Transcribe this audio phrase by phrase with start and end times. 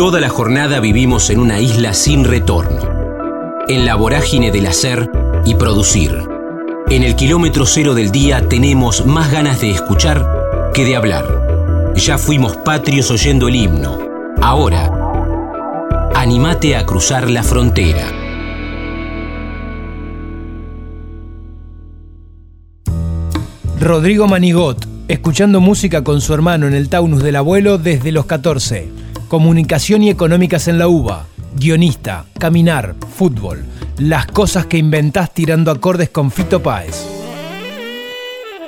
[0.00, 2.80] Toda la jornada vivimos en una isla sin retorno,
[3.68, 5.10] en la vorágine del hacer
[5.44, 6.16] y producir.
[6.88, 11.92] En el kilómetro cero del día tenemos más ganas de escuchar que de hablar.
[11.96, 13.98] Ya fuimos patrios oyendo el himno.
[14.40, 14.90] Ahora,
[16.14, 18.10] animate a cruzar la frontera.
[23.78, 28.99] Rodrigo Manigot, escuchando música con su hermano en el Taunus del abuelo desde los 14.
[29.30, 31.28] Comunicación y económicas en la UBA.
[31.54, 33.58] Guionista, caminar, fútbol.
[34.00, 37.06] Las cosas que inventás tirando acordes con Fito Páez.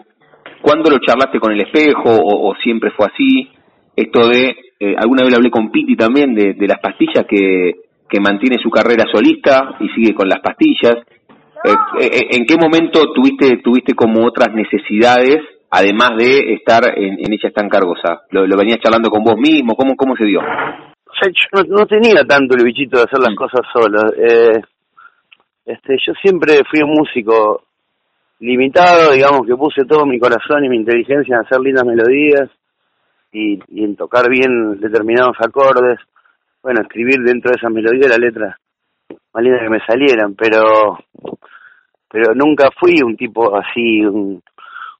[0.62, 3.50] ¿Cuándo lo charlaste con el espejo o, siempre fue así?
[3.94, 4.56] Esto de,
[4.98, 9.76] alguna vez hablé con Piti también de las pastillas que, que mantiene su carrera solista
[9.80, 10.96] y sigue con las pastillas.
[11.64, 15.38] Eh, eh, ¿En qué momento tuviste tuviste como otras necesidades
[15.70, 18.22] además de estar en, en ella tan cargosa?
[18.30, 19.74] ¿Lo, ¿Lo, venías charlando con vos mismo?
[19.74, 20.40] ¿Cómo, cómo se dio?
[20.40, 23.36] O sea, yo no, no, tenía tanto el bichito de hacer las mm.
[23.36, 23.98] cosas solo.
[24.16, 24.60] Eh,
[25.64, 27.64] este, yo siempre fui un músico
[28.38, 32.50] limitado, digamos que puse todo mi corazón y mi inteligencia en hacer lindas melodías
[33.32, 35.98] y, en tocar bien determinados acordes.
[36.66, 38.58] Bueno, escribir dentro de esas melodías la letra
[39.32, 40.98] más que me salieran, pero
[42.10, 44.42] pero nunca fui un tipo así, un,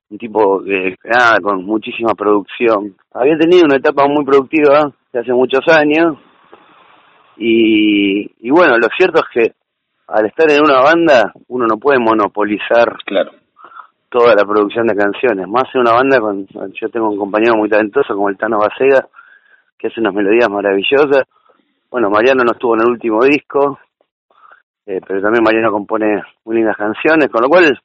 [0.08, 2.94] un tipo que, ah, con muchísima producción.
[3.12, 6.16] Había tenido una etapa muy productiva hace muchos años
[7.36, 9.52] y, y bueno, lo cierto es que
[10.06, 13.32] al estar en una banda, uno no puede monopolizar claro.
[14.08, 15.48] toda la producción de canciones.
[15.48, 16.46] Más en una banda, con,
[16.80, 19.08] yo tengo un compañero muy talentoso como el Tano Bacega,
[19.76, 21.24] que hace unas melodías maravillosas.
[21.96, 23.78] Bueno, Mariano no estuvo en el último disco,
[24.84, 27.80] eh, pero también Mariano compone muy lindas canciones, con lo cual,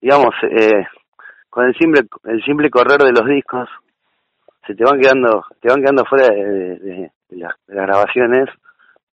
[0.00, 0.86] digamos, eh,
[1.50, 3.68] con el simple, el simple correr de los discos,
[4.64, 8.50] se te van quedando, te van quedando fuera de, las grabaciones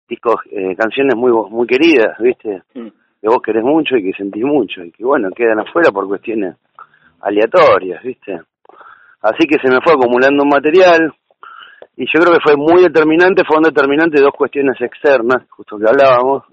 [0.06, 2.62] discos, eh, canciones muy muy queridas, ¿viste?
[2.74, 2.88] Mm.
[3.22, 6.56] Que vos querés mucho y que sentís mucho y que, bueno, quedan afuera por cuestiones
[7.22, 8.38] aleatorias, ¿viste?
[9.22, 11.10] Así que se me fue acumulando un material
[12.00, 15.84] y yo creo que fue muy determinante, fue un determinante dos cuestiones externas, justo que
[15.86, 16.44] hablábamos,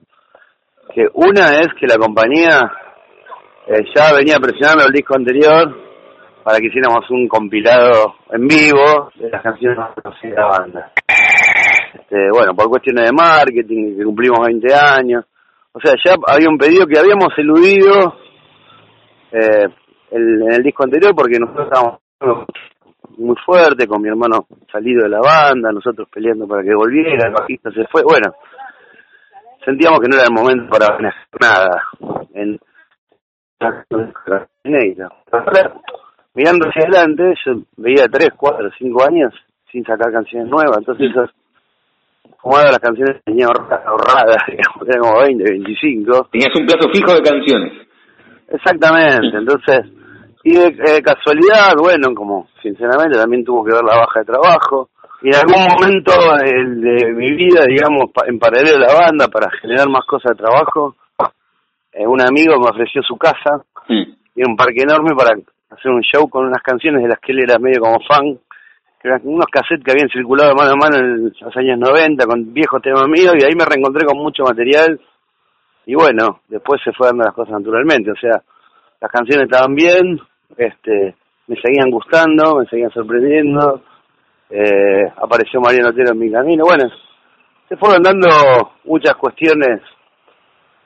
[0.94, 2.70] que una es que la compañía
[3.66, 5.74] eh, ya venía presionando el disco anterior
[6.44, 10.92] para que hiciéramos un compilado en vivo de las canciones conocidas de la banda.
[11.94, 15.24] Este, bueno, por cuestiones de marketing, que cumplimos 20 años.
[15.72, 18.18] O sea, ya había un pedido que habíamos eludido
[19.32, 19.70] eh,
[20.12, 22.02] en el disco anterior porque nosotros estábamos
[23.18, 27.34] muy fuerte, con mi hermano salido de la banda, nosotros peleando para que volviera, el
[27.34, 28.34] bajista se fue, bueno,
[29.66, 31.84] sentíamos que no era el momento para hacer nada
[32.34, 32.60] en
[36.34, 39.34] mirando hacia adelante, yo veía 3, 4, 5 años
[39.72, 41.30] sin sacar canciones nuevas, entonces esas
[42.48, 46.30] como las canciones tenía ahorradas, digamos, era como 20, 25.
[46.32, 47.74] Tenías un plazo fijo de canciones.
[48.50, 49.80] Exactamente, entonces,
[50.44, 54.90] y de casualidad, bueno, como sinceramente también tuvo que ver la baja de trabajo,
[55.22, 56.12] y en algún momento
[56.44, 60.96] de mi vida, digamos, en paralelo a la banda, para generar más cosas de trabajo,
[61.92, 65.36] eh, un amigo me ofreció su casa, y un parque enorme para
[65.70, 68.38] hacer un show con unas canciones de las que él era medio como fan,
[69.24, 73.08] unos cassettes que habían circulado mano a mano en los años 90 con viejos temas
[73.08, 75.00] míos y ahí me reencontré con mucho material.
[75.86, 78.42] Y bueno, después se fue dando las cosas naturalmente, o sea,
[79.00, 80.20] las canciones estaban bien,
[80.58, 81.16] este,
[81.48, 83.82] me seguían gustando, me seguían sorprendiendo,
[84.50, 86.90] eh, apareció Mariano Otero en mi camino, bueno,
[87.68, 88.28] se fueron dando
[88.86, 89.82] muchas cuestiones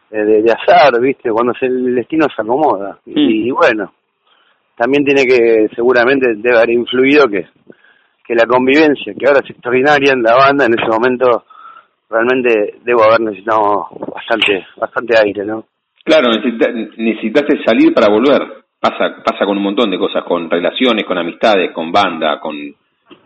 [0.10, 1.30] de, de, azar, ¿viste?
[1.32, 3.00] Cuando el destino se acomoda.
[3.06, 3.94] Y, y, bueno,
[4.76, 7.48] también tiene que, seguramente debe haber influido que,
[8.26, 11.46] que la convivencia, que ahora es extraordinaria en la banda, en ese momento
[12.10, 15.66] realmente debo haber necesitado bastante, bastante aire, ¿no?
[16.04, 16.30] Claro,
[16.98, 18.42] necesitaste salir para volver.
[18.80, 22.56] Pasa, pasa con un montón de cosas, con relaciones, con amistades, con banda, con,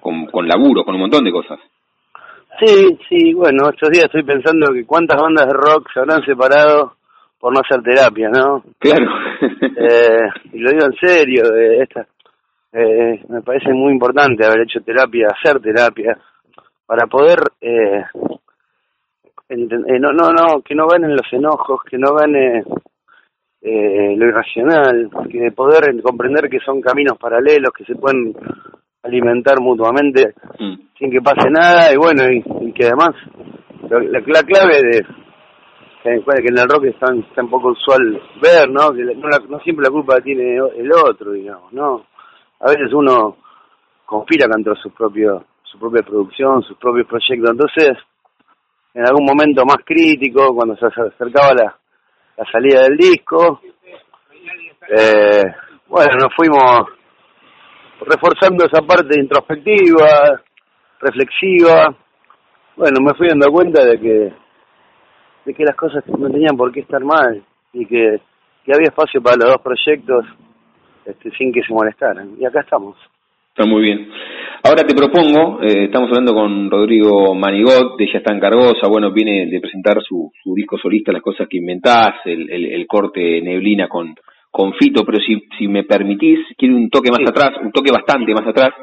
[0.02, 1.60] con, con laburo, con un montón de cosas.
[2.60, 6.96] Sí, sí, bueno, estos días estoy pensando que cuántas bandas de rock se habrán separado
[7.40, 8.64] por no hacer terapia, ¿no?
[8.80, 9.08] Claro.
[9.62, 12.08] eh, y lo digo en serio, eh, esta,
[12.78, 16.18] eh, me parece muy importante haber hecho terapia, hacer terapia,
[16.86, 18.04] para poder, eh,
[19.50, 22.64] eh, no, no, no, que no ganen los enojos, que no gane
[23.62, 28.34] eh, lo irracional, que poder comprender que son caminos paralelos, que se pueden
[29.04, 30.76] alimentar mutuamente mm.
[30.98, 33.12] sin que pase nada y bueno, y, que además
[33.90, 35.06] la, la clave de
[36.02, 38.92] que, que en el rock es tan, tan poco usual ver, ¿no?
[38.94, 42.06] Que no, no siempre la culpa tiene el otro, digamos, ¿no?
[42.60, 43.38] A veces uno
[44.06, 47.98] conspira contra su propio su propia producción, sus propios proyectos, entonces
[48.96, 51.78] en algún momento más crítico, cuando se acercaba la,
[52.38, 53.60] la salida del disco,
[54.90, 55.44] eh,
[55.88, 56.88] bueno, nos fuimos
[58.00, 60.42] reforzando esa parte introspectiva,
[61.02, 61.94] reflexiva.
[62.78, 64.34] Bueno, me fui dando cuenta de que
[65.46, 68.20] de que las cosas no tenían por qué estar mal y que,
[68.66, 70.26] que había espacio para los dos proyectos
[71.06, 72.36] este, sin que se molestaran.
[72.40, 72.98] Y acá estamos.
[73.58, 74.10] Está muy bien.
[74.64, 79.14] Ahora te propongo, eh, estamos hablando con Rodrigo Manigot, de Ella está en Cargosa, bueno,
[79.14, 83.42] viene de presentar su, su disco solista, Las cosas que inventás, el, el, el corte
[83.42, 84.14] Neblina con,
[84.52, 88.34] con Fito, pero si, si me permitís, quiero un toque más atrás, un toque bastante
[88.34, 88.74] más atrás,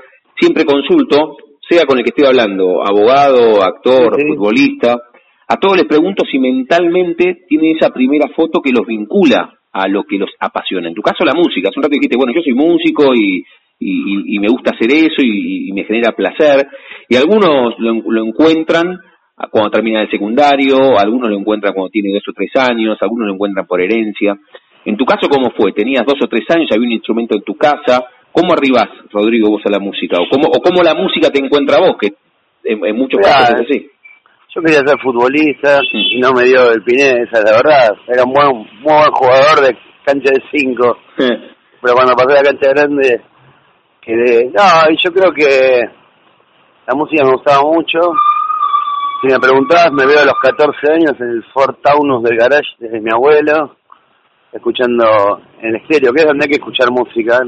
[0.40, 1.36] siempre consulto,
[1.68, 4.96] sea con el que estoy hablando, abogado, actor, futbolista,
[5.48, 10.04] a todos les pregunto si mentalmente tienen esa primera foto que los vincula a lo
[10.04, 10.88] que los apasiona.
[10.88, 13.44] En tu caso la música, hace un rato dijiste, bueno, yo soy músico y,
[13.84, 16.66] y, me gusta hacer eso y, me genera placer,
[17.08, 18.98] y algunos lo, lo encuentran
[19.50, 23.34] cuando termina el secundario, algunos lo encuentran cuando tiene dos o tres años, algunos lo
[23.34, 24.36] encuentran por herencia.
[24.84, 25.72] En tu caso, ¿cómo fue?
[25.72, 28.04] ¿Tenías dos o tres años, había un instrumento en tu casa?
[28.32, 30.16] ¿Cómo arribás, Rodrigo, vos a la música?
[30.18, 31.96] ¿O cómo, o cómo la música te encuentra vos?
[32.00, 32.14] Que
[32.64, 33.90] en, muchos casos es así.
[34.54, 37.90] Yo quería ser futbolista y no me dio el Pinesa, la verdad.
[38.06, 40.98] Era un buen, muy buen jugador de cancha de cinco.
[41.16, 43.20] Pero cuando pasé a la cancha grande,
[44.02, 44.46] quedé...
[44.46, 45.80] No, y yo creo que
[46.86, 47.98] la música me gustaba mucho.
[49.20, 52.76] Si me preguntabas, me veo a los 14 años en el Ford Taunus del garage
[52.78, 53.76] de mi abuelo
[54.52, 57.40] escuchando en el estéreo, que es donde hay que escuchar música,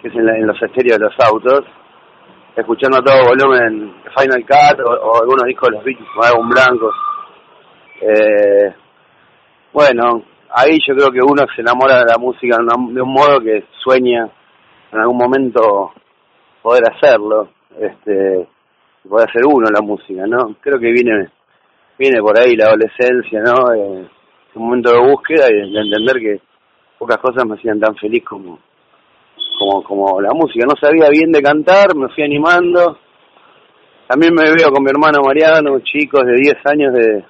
[0.00, 1.66] que es en, los estéreos de los autos,
[2.56, 6.90] escuchando a todo volumen Final Cut o, algunos discos de los Beatles como un blanco.
[8.00, 8.74] Eh,
[9.72, 13.66] bueno, ahí yo creo que uno se enamora de la música de un modo que
[13.82, 14.28] sueña
[14.94, 15.92] en algún momento
[16.62, 17.48] poder hacerlo,
[17.78, 18.46] este,
[19.08, 20.56] poder hacer uno la música, ¿no?
[20.60, 21.28] Creo que viene
[21.98, 23.72] viene por ahí la adolescencia, ¿no?
[23.74, 24.08] Eh,
[24.54, 26.40] un momento de búsqueda y de entender que
[26.98, 28.58] pocas cosas me hacían tan feliz como,
[29.58, 30.64] como, como la música.
[30.64, 32.98] No sabía bien de cantar, me fui animando.
[34.06, 37.24] También me veo con mi hermano Mariano, chicos de 10 años, de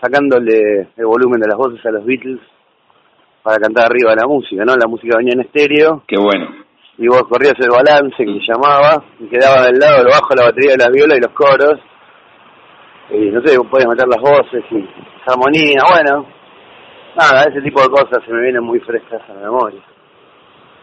[0.00, 2.40] sacándole el volumen de las voces a los Beatles
[3.42, 4.76] para cantar arriba la música, ¿no?
[4.76, 6.02] La música venía en estéreo.
[6.06, 6.61] Qué bueno.
[6.98, 10.72] Y vos corrías el balance que llamaba, y quedaba del lado, lo bajo la batería
[10.72, 11.80] de la viola y los coros.
[13.10, 14.88] Y no sé, podías meter las voces y
[15.26, 16.26] armonía, bueno,
[17.16, 19.80] nada, ese tipo de cosas se me vienen muy frescas a la memoria.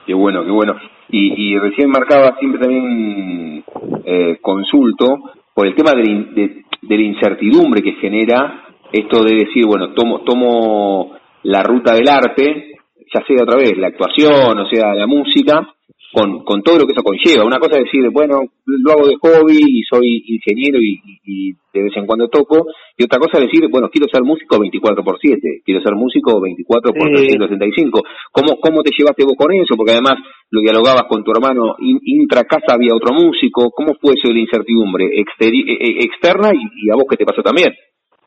[0.05, 0.75] Qué bueno, qué bueno.
[1.09, 3.63] Y, y recién marcaba siempre también
[4.05, 5.05] eh, consulto
[5.53, 11.15] por el tema de, de, la incertidumbre que genera esto de decir, bueno, tomo, tomo
[11.43, 12.77] la ruta del arte,
[13.13, 15.67] ya sea otra vez la actuación, o sea, la música,
[16.11, 17.45] con, con todo lo que eso conlleva.
[17.45, 21.83] Una cosa es decir, bueno, lo hago de hobby y soy ingeniero y, y, de
[21.83, 22.65] vez en cuando toco,
[22.97, 26.41] y otra cosa es decir, bueno, quiero ser músico 24 por 7, quiero ser músico
[26.41, 28.01] 24 por 365.
[28.31, 29.75] ¿Cómo, ¿Cómo te llevaste vos con eso?
[29.77, 30.17] Porque además
[30.49, 34.39] lo dialogabas con tu hermano, intra casa había otro músico, ¿cómo fue eso de la
[34.39, 37.69] incertidumbre e, e, externa y, a vos qué te pasó también?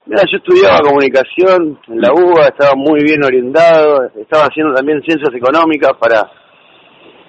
[0.06, 5.32] Mira, yo estudiaba comunicación en la UBA, estaba muy bien orientado, estaba haciendo también ciencias
[5.34, 6.41] económicas para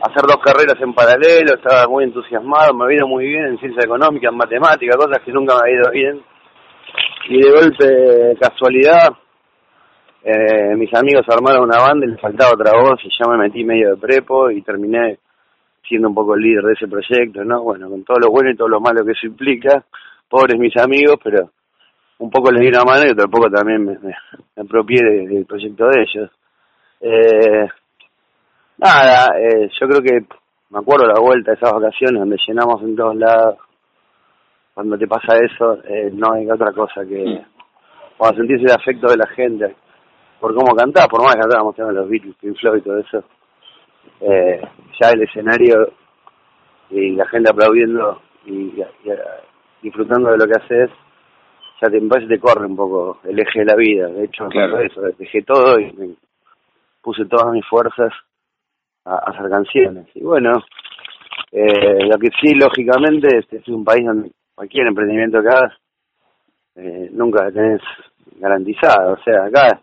[0.03, 3.85] hacer dos carreras en paralelo, estaba muy entusiasmado, me ha ido muy bien en ciencia
[3.85, 6.21] económica, en matemática, cosas que nunca me ha ido bien.
[7.29, 9.13] Y de golpe, casualidad,
[10.25, 13.63] eh, mis amigos armaron una banda y les faltaba otra voz y ya me metí
[13.63, 15.19] medio de prepo y terminé
[15.87, 17.63] siendo un poco el líder de ese proyecto, ¿no?
[17.63, 19.85] Bueno, con todo lo bueno y todo lo malo que eso implica,
[20.27, 21.49] pobres mis amigos, pero
[22.19, 24.13] un poco les di una mano y otro poco también me, me,
[24.57, 26.31] apropié del proyecto de ellos.
[26.99, 27.67] Eh,
[28.83, 30.25] nada, eh, yo creo que
[30.69, 33.57] me acuerdo la vuelta de esas vacaciones donde llenamos en todos lados.
[34.73, 37.41] Cuando te pasa eso, eh, no hay otra cosa que
[38.17, 39.75] cuando sentís el afecto de la gente
[40.39, 43.23] por cómo cantás, por más que cantábamos los Beatles, Pink Floyd y todo eso.
[44.19, 44.61] Eh,
[44.99, 45.93] ya el escenario
[46.89, 48.73] y la gente aplaudiendo y,
[49.81, 50.89] disfrutando de lo que haces,
[51.81, 54.07] ya te, te corre un poco el eje de la vida.
[54.07, 54.79] De hecho, claro.
[54.79, 56.15] eso, dejé todo y me
[57.01, 58.11] puse todas mis fuerzas
[59.05, 60.07] a, hacer canciones.
[60.15, 60.63] Y bueno,
[61.51, 65.73] eh, lo que sí, lógicamente, este es un país donde cualquier emprendimiento que hagas,
[66.75, 67.81] eh, nunca tenés
[68.39, 69.13] garantizado.
[69.13, 69.79] O sea, acá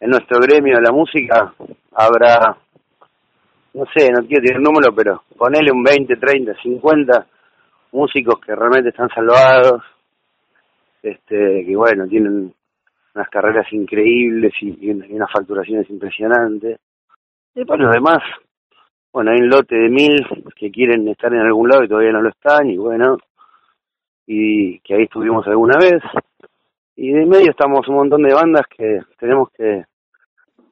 [0.00, 1.52] en nuestro gremio de la música
[1.94, 2.56] habrá
[3.74, 7.26] no sé, no quiero tener número, pero ponele un 20, 30, 50
[7.92, 9.82] músicos que realmente están salvados,
[11.02, 12.52] este, que bueno, tienen
[13.14, 16.78] unas carreras increíbles y, unas facturaciones impresionantes.
[17.54, 18.22] Y para los demás,
[19.12, 20.26] bueno, hay un lote de mil
[20.56, 23.18] que quieren estar en algún lado y todavía no lo están, y bueno,
[24.26, 26.02] y que ahí estuvimos alguna vez.
[26.96, 29.84] Y de medio estamos un montón de bandas que tenemos que,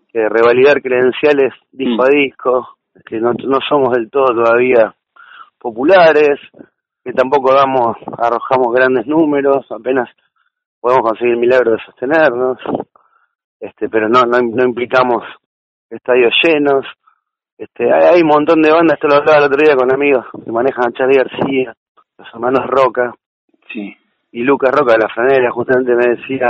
[0.09, 2.11] que revalidar credenciales disco a mm.
[2.11, 2.68] disco,
[3.04, 4.94] que no, no somos del todo todavía
[5.59, 6.38] populares,
[7.04, 10.09] que tampoco damos, arrojamos grandes números, apenas
[10.80, 12.59] podemos conseguir el milagro de sostenernos,
[13.61, 15.25] este, pero no, no, no implicamos
[15.90, 16.87] estadios llenos,
[17.60, 20.50] este, hay, un montón de bandas, esto lo hablaba el otro día con amigos que
[20.50, 21.74] manejan a Charlie García,
[22.16, 23.12] los hermanos Roca,
[23.70, 23.94] sí.
[24.32, 26.46] y Lucas Roca de la franela justamente me decía,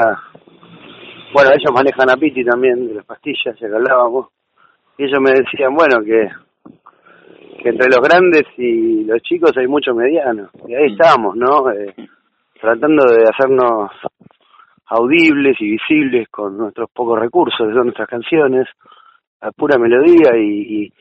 [1.34, 4.28] bueno, ellos manejan a Piti también, de las pastillas, ya que hablábamos,
[4.98, 6.28] y ellos me decían, bueno, que,
[7.60, 10.48] que entre los grandes y los chicos hay mucho mediano.
[10.68, 10.92] Y ahí mm.
[10.92, 11.72] estamos, ¿no?
[11.72, 11.92] Eh,
[12.60, 13.90] tratando de hacernos
[14.86, 18.68] audibles y visibles con nuestros pocos recursos, que son nuestras canciones,
[19.40, 20.92] a pura melodía y,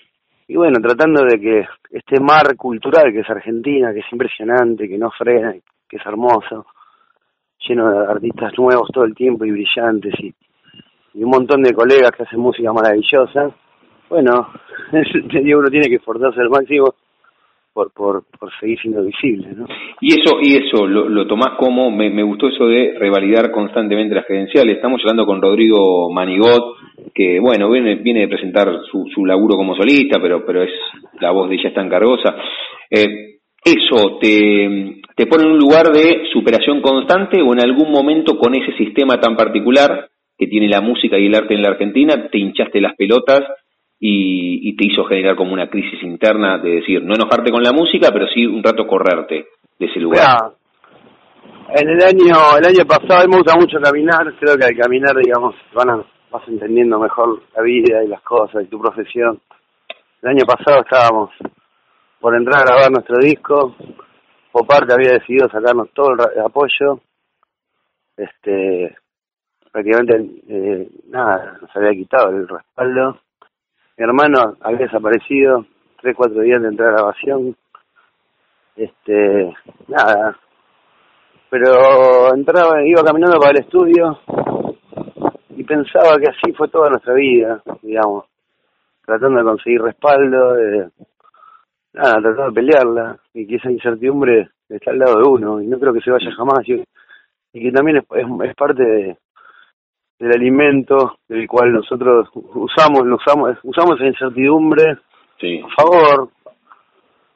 [0.47, 4.97] y, bueno, tratando de que este mar cultural que es Argentina, que es impresionante, que
[4.97, 5.53] no frena,
[5.87, 6.65] que es hermoso,
[7.67, 10.33] lleno de artistas nuevos todo el tiempo y brillantes y,
[11.13, 13.51] y un montón de colegas que hacen música maravillosa,
[14.09, 14.49] bueno,
[14.91, 16.95] uno tiene que esforzarse al máximo
[17.93, 19.65] por, por, seguir siendo visible, ¿no?
[20.01, 24.25] Y eso, y eso lo, lo tomás como, me, gustó eso de revalidar constantemente las
[24.25, 24.75] credenciales.
[24.75, 26.75] Estamos hablando con Rodrigo Manigot,
[27.13, 30.71] que bueno, viene, viene de presentar su, laburo como solista, pero, pero es,
[31.19, 32.35] la voz de ella es tan cargosa.
[32.89, 38.37] Eh, ¿Eso te, te pone en un lugar de superación constante o en algún momento
[38.37, 42.29] con ese sistema tan particular que tiene la música y el arte en la Argentina,
[42.31, 43.41] te hinchaste las pelotas
[43.99, 48.09] y, te hizo generar como una crisis interna de decir, no enojarte con la música,
[48.13, 50.53] pero sí un rato correrte de ese lugar.
[51.75, 54.77] en el año el año pasado, a mí me gusta mucho caminar, creo que al
[54.77, 59.41] caminar, digamos, van vas entendiendo mejor la vida y las cosas y tu profesión.
[60.21, 61.31] El año pasado estábamos
[62.19, 63.75] por entrar a grabar nuestro disco,
[64.67, 67.01] parte había decidido sacarnos todo el apoyo,
[68.17, 68.95] este
[69.71, 73.19] prácticamente eh, nada, nos había quitado el respaldo
[73.99, 75.65] mi hermano había desaparecido
[76.01, 77.53] tres, cuatro días de entrar a grabación.
[78.77, 79.53] Este,
[79.89, 80.37] nada.
[81.49, 84.17] Pero entraba, iba caminando para el estudio
[85.49, 88.23] y pensaba que así fue toda nuestra vida, digamos.
[89.05, 90.89] Tratando de conseguir respaldo, de,
[91.91, 95.77] nada, tratando de pelearla y que esa incertidumbre está al lado de uno y no
[95.77, 96.85] creo que se vaya jamás y,
[97.51, 98.03] que también es,
[98.49, 99.17] es parte de,
[100.19, 106.29] del alimento del cual nosotros usamos, usamos, usamos esa incertidumbre a favor,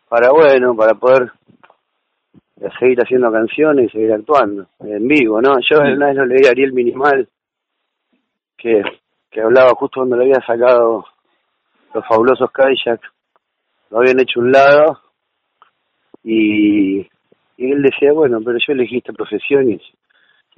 [0.10, 1.32] para bueno, para poder
[2.80, 5.56] seguir haciendo canciones y seguir actuando en vivo, ¿no?
[5.60, 7.28] Yo una vez lo leí a Ariel Minimal,
[8.58, 8.82] que,
[9.32, 11.06] que hablaba justo cuando le había sacado
[11.94, 13.02] los fabulosos Kayak,
[13.92, 15.00] lo habían hecho un lado,
[16.24, 17.00] y,
[17.58, 19.82] y él decía, bueno, pero yo elegí esta profesión y,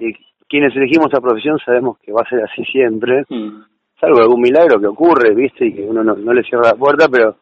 [0.00, 0.12] y
[0.48, 3.62] quienes elegimos esta profesión sabemos que va a ser así siempre, mm.
[4.00, 5.66] salvo algún milagro que ocurre, ¿viste?
[5.66, 7.36] Y que uno no, no le cierra la puerta, pero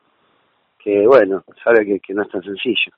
[0.78, 2.92] que bueno, sabe que, que no es tan sencillo.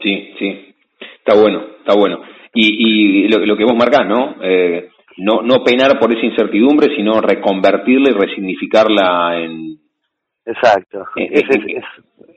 [0.00, 0.74] Sí, sí,
[1.18, 2.20] está bueno, está bueno.
[2.54, 4.36] Y, y lo, lo que vos marcás, ¿no?
[4.42, 4.88] Eh,
[5.18, 9.78] no, no penar por esa incertidumbre, sino reconvertirla y resignificarla en...
[10.46, 11.04] Exacto.
[11.16, 11.28] En,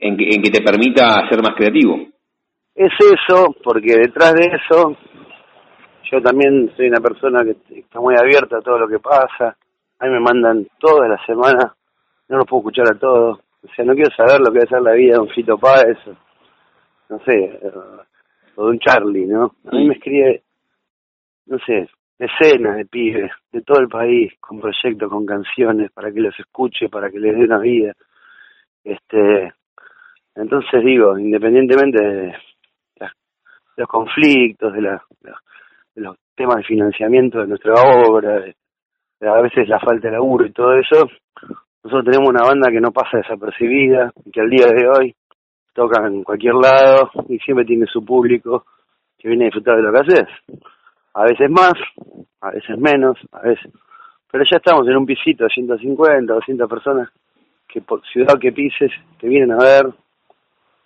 [0.00, 1.98] en, en que te permita ser más creativo.
[2.74, 4.96] Es eso, porque detrás de eso
[6.12, 9.56] yo también soy una persona que está muy abierta a todo lo que pasa.
[9.98, 11.72] A mí me mandan todas las semanas,
[12.28, 13.40] no lo puedo escuchar a todos.
[13.62, 15.56] O sea, no quiero saber lo que va a ser la vida de un Fito
[15.56, 15.96] Páez,
[17.08, 17.72] no sé, eh,
[18.56, 19.54] o de un Charlie, ¿no?
[19.64, 20.42] A mí me escribe
[21.46, 21.88] no sé,
[22.18, 26.88] decenas de pibes de todo el país con proyectos, con canciones, para que los escuche,
[26.88, 27.94] para que les dé una vida.
[28.84, 29.52] Este,
[30.34, 32.34] entonces digo, independientemente de,
[33.76, 35.32] los conflictos, de, la, de
[35.94, 38.44] los temas de financiamiento de nuestra obra,
[39.20, 41.08] a veces la falta de laburo y todo eso,
[41.84, 45.14] nosotros tenemos una banda que no pasa desapercibida que al día de hoy
[45.72, 48.64] toca en cualquier lado y siempre tiene su público
[49.18, 50.28] que viene a disfrutar de lo que haces.
[51.14, 51.74] A veces más,
[52.40, 53.70] a veces menos, a veces...
[54.30, 57.10] Pero ya estamos en un pisito de 150, 200 personas
[57.68, 59.86] que por ciudad que pises te vienen a ver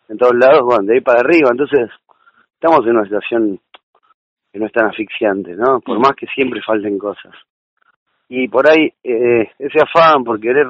[0.09, 1.51] en todos lados, bueno, de ahí para arriba.
[1.51, 1.91] Entonces,
[2.55, 3.61] estamos en una situación
[4.57, 5.81] que no es tan asfixiante, ¿no?
[5.81, 7.35] Por más que siempre falten cosas.
[8.27, 10.67] Y por ahí, eh, ese afán por querer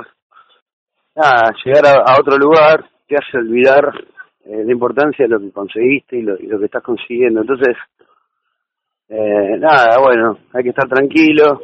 [1.64, 3.84] llegar a, otro lugar te hace olvidar
[4.44, 7.42] eh, la importancia de lo que conseguiste y lo, y lo que estás consiguiendo.
[7.42, 7.76] Entonces,
[9.08, 11.62] eh, nada, bueno, hay que estar tranquilo,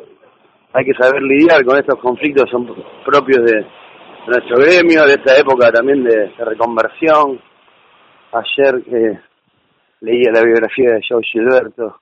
[0.72, 2.66] hay que saber lidiar con estos conflictos, son
[3.04, 3.66] propios de,
[4.28, 7.40] nuestro gremio, de esta época también de, reconversión.
[8.30, 9.18] Ayer que
[10.02, 12.01] leía la biografía de Joe Gilberto,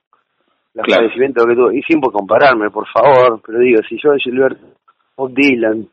[0.73, 1.09] los claro.
[1.09, 4.65] que tuvo, y sin por compararme, por favor, pero digo, si Joe Gilberto,
[5.15, 5.87] o Dylan,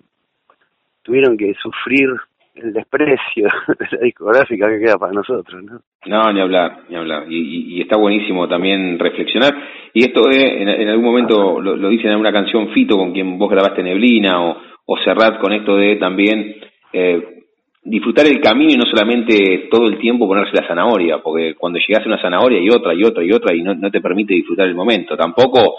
[1.02, 2.08] tuvieron que sufrir
[2.54, 5.80] el desprecio de la discográfica que queda para nosotros, ¿no?
[6.06, 7.24] No, ni hablar, ni hablar.
[7.28, 9.54] Y, está buenísimo también reflexionar.
[9.92, 13.50] Y esto en, algún momento lo, lo dice en alguna canción Fito con quien vos
[13.50, 14.56] grabaste Neblina o,
[14.86, 16.56] o Serrat con esto de también
[16.92, 17.38] eh,
[17.88, 22.04] disfrutar el camino y no solamente todo el tiempo ponerse la zanahoria, porque cuando llegas
[22.04, 24.66] a una zanahoria y otra y otra y otra y no, no te permite disfrutar
[24.66, 25.16] el momento.
[25.16, 25.76] Tampoco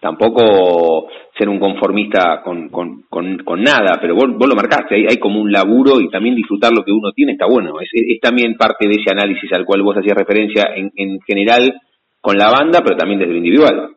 [0.00, 1.06] tampoco
[1.38, 5.40] ser un conformista con, con, con, nada, pero vos, vos lo marcaste, hay, hay, como
[5.40, 7.74] un laburo y también disfrutar lo que uno tiene está bueno.
[7.80, 11.80] Es, es, también parte de ese análisis al cual vos hacías referencia en, en general
[12.20, 13.90] con la banda, pero también desde lo individual.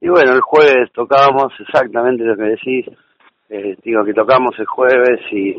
[0.00, 2.86] Y bueno, el jueves tocábamos exactamente lo que decís.
[3.50, 5.56] Eh, digo que tocamos el jueves y,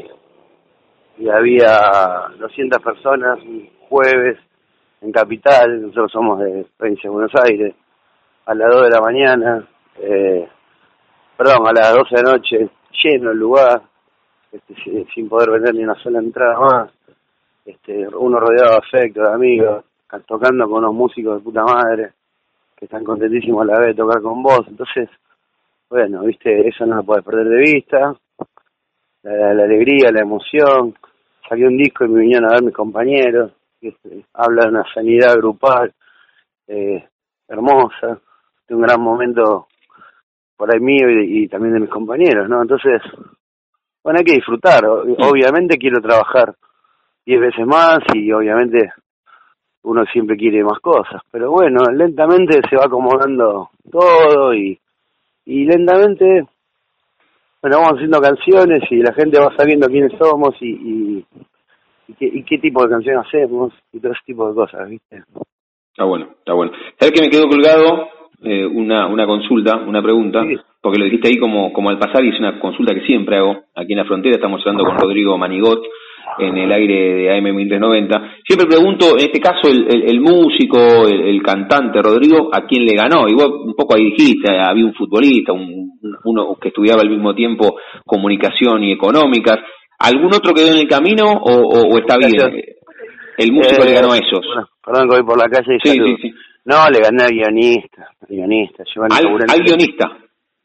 [1.18, 4.38] y había 200 personas un jueves
[5.02, 7.76] en Capital, nosotros somos de provincia de Buenos Aires,
[8.46, 9.68] a las 2 de la mañana,
[10.00, 10.48] eh,
[11.38, 12.70] perdón, a las 12 de la noche,
[13.04, 13.82] lleno el lugar,
[14.52, 14.76] este,
[15.14, 16.92] sin poder vender ni una sola entrada más,
[17.66, 19.86] este, uno rodeado de afecto, de amigos,
[20.28, 22.14] tocando con unos músicos de puta madre,
[22.76, 25.10] que están contentísimos a la vez de tocar con vos, entonces,
[25.90, 28.16] bueno, viste, eso no lo puedes perder de vista,
[29.24, 30.96] la, alegría, la emoción,
[31.48, 35.36] saqué un disco y me vinieron a ver mis compañeros, este, habla de una sanidad
[35.36, 35.94] grupal,
[36.68, 37.08] eh,
[37.48, 38.20] hermosa,
[38.72, 39.68] un gran momento
[40.56, 42.62] por ahí mío y, también de mis compañeros, ¿no?
[42.62, 43.02] Entonces,
[44.04, 44.86] bueno, hay que disfrutar.
[44.86, 46.56] Obviamente quiero trabajar
[47.26, 48.92] diez veces más y obviamente
[49.84, 54.80] uno siempre quiere más cosas, pero bueno, lentamente se va acomodando todo y,
[55.46, 56.48] y lentamente,
[57.62, 61.26] bueno, vamos haciendo canciones y la gente va sabiendo quiénes somos y, y,
[62.08, 65.24] y, qué, y qué tipo de canción hacemos y todo ese tipo de cosas, ¿viste?
[65.92, 66.72] Está bueno, está bueno.
[67.00, 68.08] ¿Sabes que me quedó colgado?
[68.44, 70.44] Eh, una, una consulta, una pregunta,
[70.82, 73.66] porque lo dijiste ahí como, como al pasar y es una consulta que siempre hago
[73.76, 74.36] aquí en la frontera.
[74.36, 75.84] Estamos hablando con Rodrigo Manigot
[76.38, 78.36] en el aire de AM 1390.
[78.46, 83.28] Siempre pregunto, en este caso, el, el, músico, el, cantante Rodrigo, ¿a quién le ganó?
[83.28, 87.34] Y vos un poco ahí dijiste, había un futbolista, un, uno que estudiaba al mismo
[87.34, 89.60] tiempo comunicación y económicas.
[90.00, 92.34] ¿Algún otro quedó en el camino o, está bien?
[93.38, 94.46] El músico le ganó a esos.
[94.84, 96.34] perdón que voy por la calle y sí, sí, sí.
[96.66, 98.84] No, le gané al guionista, guionista.
[99.10, 100.12] al, guionista.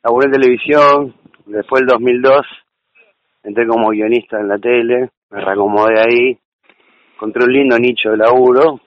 [0.04, 1.14] Laburé en televisión,
[1.46, 2.46] después del 2002
[3.46, 6.38] entré como guionista en la tele, me reacomodé ahí,
[7.14, 8.80] encontré un lindo nicho de laburo,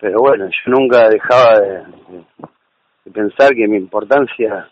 [0.00, 4.68] pero bueno, yo nunca dejaba de, pensar que mi importancia,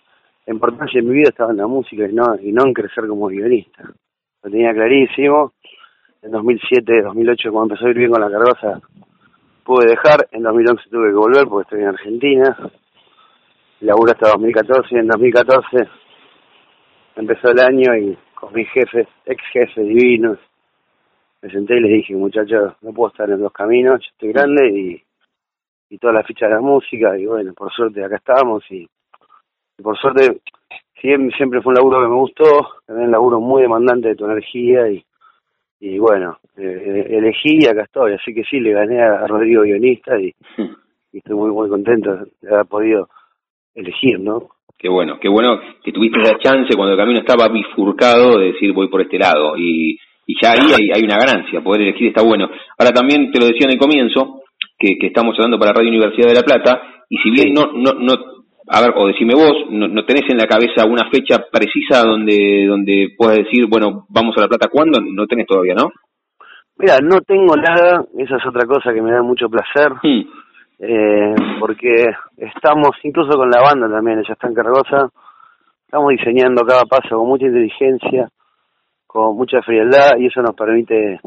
[0.46, 3.06] la importancia de mi vida estaba en la música y no, y no en crecer
[3.06, 3.84] como guionista.
[4.42, 5.52] Lo tenía clarísimo.
[6.22, 8.80] En 2007, 2008, cuando empezó a ir bien con la cargosa,
[9.64, 12.56] pude dejar, en 2011 tuve que volver porque estoy en Argentina,
[13.80, 15.88] laburé hasta 2014 y en 2014
[17.16, 20.38] empezó el año y con mis jefes, ex jefes divinos,
[21.42, 24.68] me senté y les dije, muchachos, no puedo estar en dos caminos, yo estoy grande
[24.70, 25.02] y,
[25.90, 28.88] y toda la ficha de la música y bueno, por suerte acá estamos y,
[29.82, 30.40] por suerte
[31.00, 32.44] siempre fue un laburo que me gustó,
[32.86, 35.04] también un laburo muy demandante de tu energía y
[35.84, 40.16] y bueno, eh, elegí y acá estoy, así que sí, le gané a Rodrigo Guionista
[40.16, 40.32] y,
[41.12, 43.08] estoy muy muy contento de haber podido
[43.74, 44.50] elegir, ¿no?
[44.78, 48.72] Qué bueno, qué bueno que tuviste esa chance cuando el camino estaba bifurcado de decir
[48.72, 52.22] voy por este lado y, y ya ahí hay, hay, una ganancia, poder elegir está
[52.22, 52.48] bueno.
[52.78, 54.42] Ahora también te lo decía en el comienzo,
[54.78, 57.92] que, que estamos hablando para Radio Universidad de La Plata y si bien no, no,
[57.98, 58.14] no
[58.68, 63.08] a ver, o decime vos, no, tenés en la cabeza una fecha precisa donde donde
[63.16, 65.00] puedas decir, bueno, vamos a La Plata, ¿cuándo?
[65.00, 65.90] No tenés todavía, ¿no?
[66.78, 70.22] Mira, no tengo nada, esa es otra cosa que me da mucho placer, hmm.
[70.78, 72.06] eh, porque
[72.38, 75.10] estamos, incluso con la banda también, ella está en Cargosa,
[75.84, 78.28] estamos diseñando cada paso con mucha inteligencia,
[79.12, 81.20] con mucha frialdad, y eso nos permite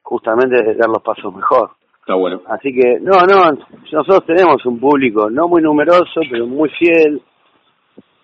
[0.00, 1.70] justamente dar los pasos mejor.
[1.98, 2.40] Está bueno.
[2.46, 3.50] Así que, no, no,
[3.90, 7.20] nosotros tenemos un público no muy numeroso, pero muy fiel,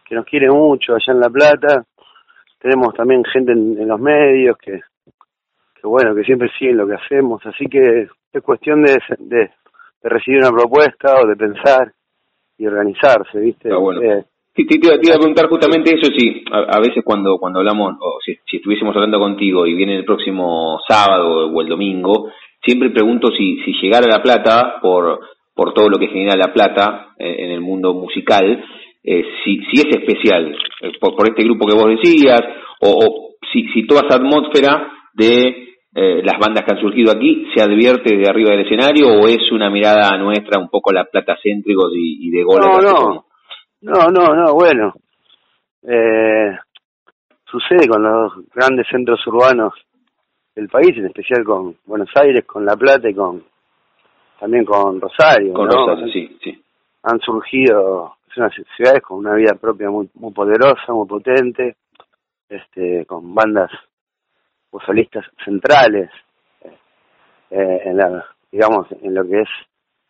[0.05, 1.85] que nos quiere mucho allá en La Plata.
[2.61, 4.81] Tenemos también gente en, los medios que,
[5.75, 7.45] que, bueno, que siempre siguen lo que hacemos.
[7.45, 9.51] Así que es cuestión de, de,
[10.05, 11.93] recibir una propuesta o de pensar
[12.57, 13.69] y organizarse, ¿viste?
[13.69, 14.01] Está bueno.
[14.01, 14.25] Eh,
[14.65, 18.57] te, iba, a preguntar justamente eso, si a, veces cuando cuando hablamos, o si, si,
[18.57, 22.31] estuviésemos hablando contigo y viene el próximo sábado o el domingo,
[22.65, 25.21] siempre pregunto si, si llegar a La Plata, por,
[25.55, 28.65] por todo lo que genera La Plata eh, en el mundo musical,
[29.05, 32.41] eh, si, si es especial, eh, por, por, este grupo que vos decías,
[32.81, 35.63] o, si, si toda esa atmósfera de
[35.99, 39.71] las bandas que han surgido aquí se advierte de arriba del escenario o es una
[39.71, 42.61] mirada nuestra un poco la plata céntricos y, de gol.
[42.61, 43.26] No, no,
[43.83, 44.95] no, no, no, bueno.
[47.45, 49.75] sucede con los grandes centros urbanos
[50.55, 53.45] del país, en especial con Buenos Aires, con La Plata y con
[54.41, 55.53] también con Rosario.
[55.55, 56.63] Con Rosario, sí, sí.
[57.03, 61.77] Han surgido unas ciudades con una vida propia muy, muy poderosa, muy potente,
[62.49, 63.71] este, con bandas
[64.71, 66.11] o solistas centrales
[67.51, 69.49] eh, en la, digamos, en lo que es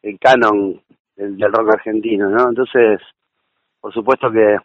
[0.03, 0.81] el canon
[1.17, 2.49] del, rock argentino, ¿no?
[2.49, 3.01] Entonces,
[3.87, 4.57] por supuesto que,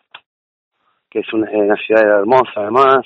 [1.07, 3.05] que es una, una ciudad hermosa además,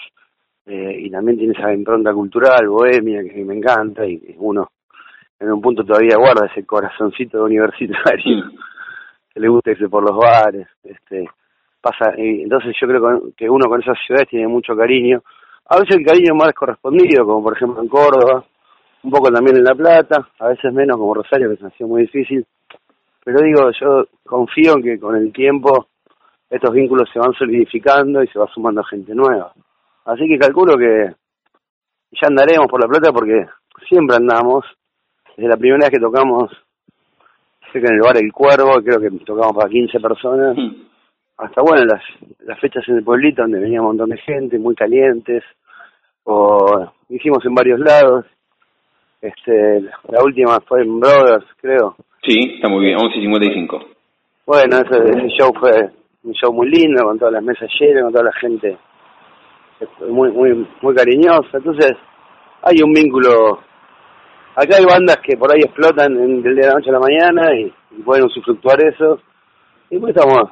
[0.66, 4.72] eh, y también tiene esa impronta cultural, bohemia, que me encanta, y uno
[5.42, 8.50] en un punto todavía guarda ese corazoncito universitario
[9.34, 11.28] que le gusta irse por los bares, este
[11.82, 15.22] pasa y entonces yo creo que uno con esas ciudades tiene mucho cariño,
[15.66, 18.46] a veces el cariño más correspondido, como por ejemplo en Córdoba,
[19.04, 21.90] un poco también en La Plata, a veces menos como Rosario, que se ha sido
[21.90, 22.46] muy difícil,
[23.26, 25.88] pero digo, yo confío en que con el tiempo
[26.56, 29.52] estos vínculos se van solidificando y se va sumando gente nueva.
[30.06, 31.14] Así que calculo que
[32.12, 33.46] ya andaremos por La Plata porque
[33.88, 34.66] siempre andamos.
[35.36, 36.50] Desde la primera vez que tocamos,
[37.74, 40.56] sé que en el bar El Cuervo, creo que tocamos para 15 personas.
[40.56, 40.72] Hmm.
[41.38, 42.02] Hasta bueno, las,
[42.46, 45.44] las fechas en el pueblito donde venía un montón de gente, muy calientes.
[46.24, 48.26] O hicimos en varios lados.
[49.20, 51.98] Este, la última fue en Brothers, creo.
[52.24, 53.86] Sí, está muy bien, 11.55.
[54.46, 55.92] Bueno, ese, ese show fue
[56.26, 58.78] un show muy lindo, con todas las mesas llenas, con toda la gente
[60.08, 61.58] muy muy muy cariñosa.
[61.58, 61.94] Entonces
[62.62, 63.60] hay un vínculo.
[64.56, 67.00] Acá hay bandas que por ahí explotan en, del día de la noche a la
[67.00, 69.20] mañana y, pueden usufructuar eso.
[69.90, 70.52] Y pues estamos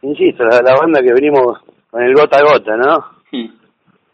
[0.00, 1.58] insisto la, banda que venimos
[1.90, 3.22] con el gota a gota no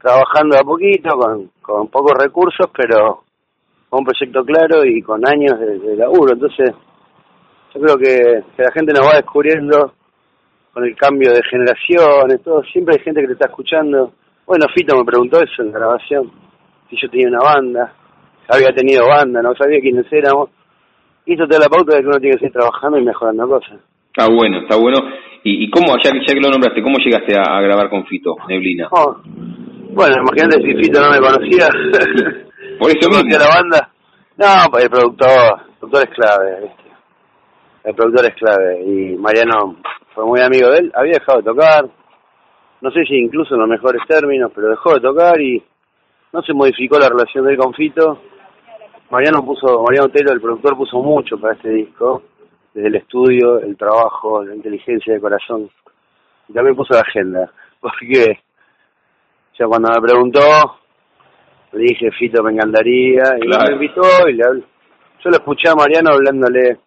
[0.02, 3.22] trabajando a poquito con con pocos recursos pero
[3.88, 6.34] con un proyecto claro y con años de, laburo.
[6.34, 6.74] Entonces
[7.74, 9.94] yo creo que, que la gente nos va descubriendo
[10.72, 14.12] con el cambio de generaciones, todo, siempre hay gente que te está escuchando
[14.48, 16.30] bueno, Fito me preguntó eso en la grabación,
[16.88, 17.92] si yo tenía una banda,
[18.48, 20.48] había tenido banda, no sabía quiénes éramos.
[21.26, 23.78] Hizo toda la pauta de que uno tiene que seguir trabajando y mejorando cosas.
[24.06, 25.00] Está bueno, está bueno.
[25.44, 28.88] ¿Y, y cómo, ya, ya que lo nombraste, cómo llegaste a, grabar con Fito, Neblina?
[28.90, 29.18] Oh,
[29.90, 31.68] bueno, imagínate si Fito no me conocía.
[32.78, 33.38] Por eso mismo.
[33.38, 33.90] la banda?
[34.38, 36.72] No, pues el productor, el productor es clave,
[37.88, 39.76] El productor es clave y Mariano
[40.14, 41.88] fue muy amigo de él, había dejado de tocar,
[42.82, 45.64] no sé si incluso en los mejores términos, pero dejó de tocar y
[46.30, 48.20] no se modificó la relación de él con Fito.
[49.08, 52.24] Mariano puso, Mariano Telo, el productor, puso mucho para este disco,
[52.74, 55.70] desde el estudio, el trabajo, la inteligencia de corazón.
[56.46, 58.38] Y también puso la agenda, porque
[59.58, 60.40] ya cuando me preguntó,
[61.72, 64.62] le dije, Fito me encantaría, y me invitó y le habló.
[65.24, 66.80] Yo lo escuché a Mariano hablándole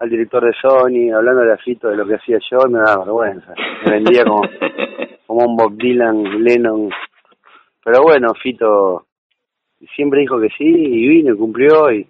[0.00, 3.54] al director de Sony, hablándole a Fito de lo que hacía yo, me daba vergüenza.
[3.84, 4.42] Me vendía como
[5.26, 6.90] como un Bob Dylan, Lennon.
[7.84, 9.04] Pero bueno, Fito
[9.94, 12.06] siempre dijo que sí y vino y cumplió y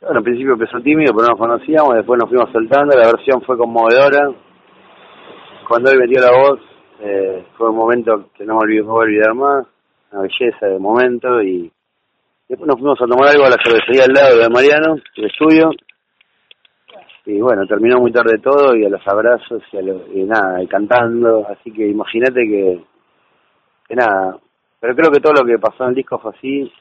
[0.00, 3.42] bueno, al principio empezó tímido, pero no nos conocíamos, después nos fuimos soltando, la versión
[3.42, 4.32] fue conmovedora.
[5.68, 6.60] Cuando él metió la voz,
[7.00, 9.66] eh, fue un momento que no me olvidé, voy a olvidar más,
[10.10, 11.70] una belleza de momento y
[12.48, 15.70] después nos fuimos a tomar algo a la cervecería al lado de Mariano, el estudio,
[17.24, 20.66] y bueno, terminó muy tarde todo y a los abrazos y, a y nada, y
[20.66, 22.80] cantando, así que imagínate que,
[23.88, 24.38] que nada,
[24.80, 26.72] pero creo que todo lo que pasó en el disco fue así.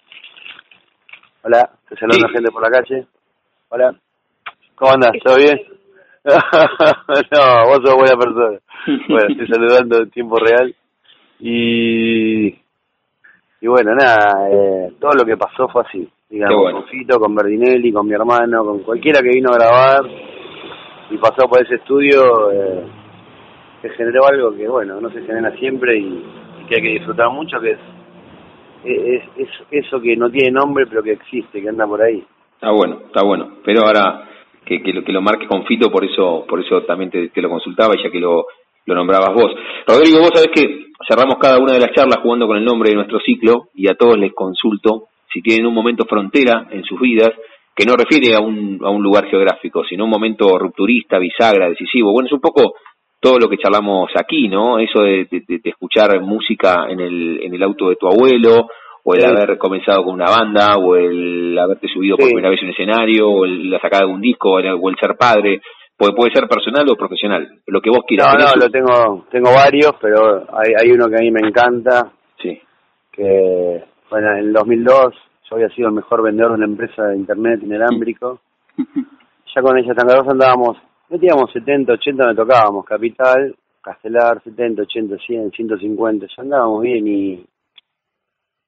[1.43, 3.05] Hola, te saluda gente por la calle.
[3.69, 3.95] Hola,
[4.75, 5.11] ¿cómo andas?
[5.23, 5.59] ¿Todo bien?
[6.23, 8.59] no, vos sos buena persona.
[9.07, 10.75] Bueno, estoy saludando en tiempo real.
[11.39, 16.11] Y, y bueno, nada, eh, todo lo que pasó fue así.
[16.31, 20.09] Digamos, con Fito, con Berdinelli, con mi hermano, con cualquiera que vino a grabar
[21.09, 22.83] y pasó por ese estudio, eh,
[23.81, 26.23] se generó algo que, bueno, no se genera siempre y,
[26.69, 27.79] que hay que disfrutar mucho, que es,
[28.85, 32.23] es, es, eso que no tiene nombre pero que existe, que anda por ahí.
[32.53, 33.57] Está bueno, está bueno.
[33.65, 34.29] Pero ahora
[34.63, 37.41] que, que, lo, que lo marques con Fito, por eso por eso también te, te
[37.41, 38.45] lo consultaba, ya que lo,
[38.85, 39.51] lo nombrabas vos.
[39.85, 42.95] Rodrigo, vos sabés que cerramos cada una de las charlas jugando con el nombre de
[42.95, 47.31] nuestro ciclo y a todos les consulto si tienen un momento frontera en sus vidas,
[47.75, 52.11] que no refiere a un, a un lugar geográfico, sino un momento rupturista, bisagra, decisivo.
[52.11, 52.73] Bueno, es un poco
[53.19, 54.79] todo lo que charlamos aquí, ¿no?
[54.79, 58.67] Eso de, de, escuchar música en el, en el auto de tu abuelo,
[59.03, 62.67] o el haber comenzado con una banda, o el haberte subido por primera vez en
[62.67, 65.61] un escenario, o la sacada de un disco, o el, ser padre.
[65.95, 68.33] Puede, puede ser personal o profesional, lo que vos quieras.
[68.33, 72.11] No, no, lo tengo, tengo varios, pero hay, hay uno que a mí me encanta.
[72.41, 72.59] Sí.
[73.11, 75.13] Que, bueno, en el 2002
[75.49, 78.41] yo había sido el mejor vendedor de una empresa de internet inalámbrico.
[79.55, 80.77] ya con ella tan andábamos,
[81.09, 87.33] metíamos 70, 80, me tocábamos, Capital, Castelar, 70, 80, 100, 150, ya andábamos bien y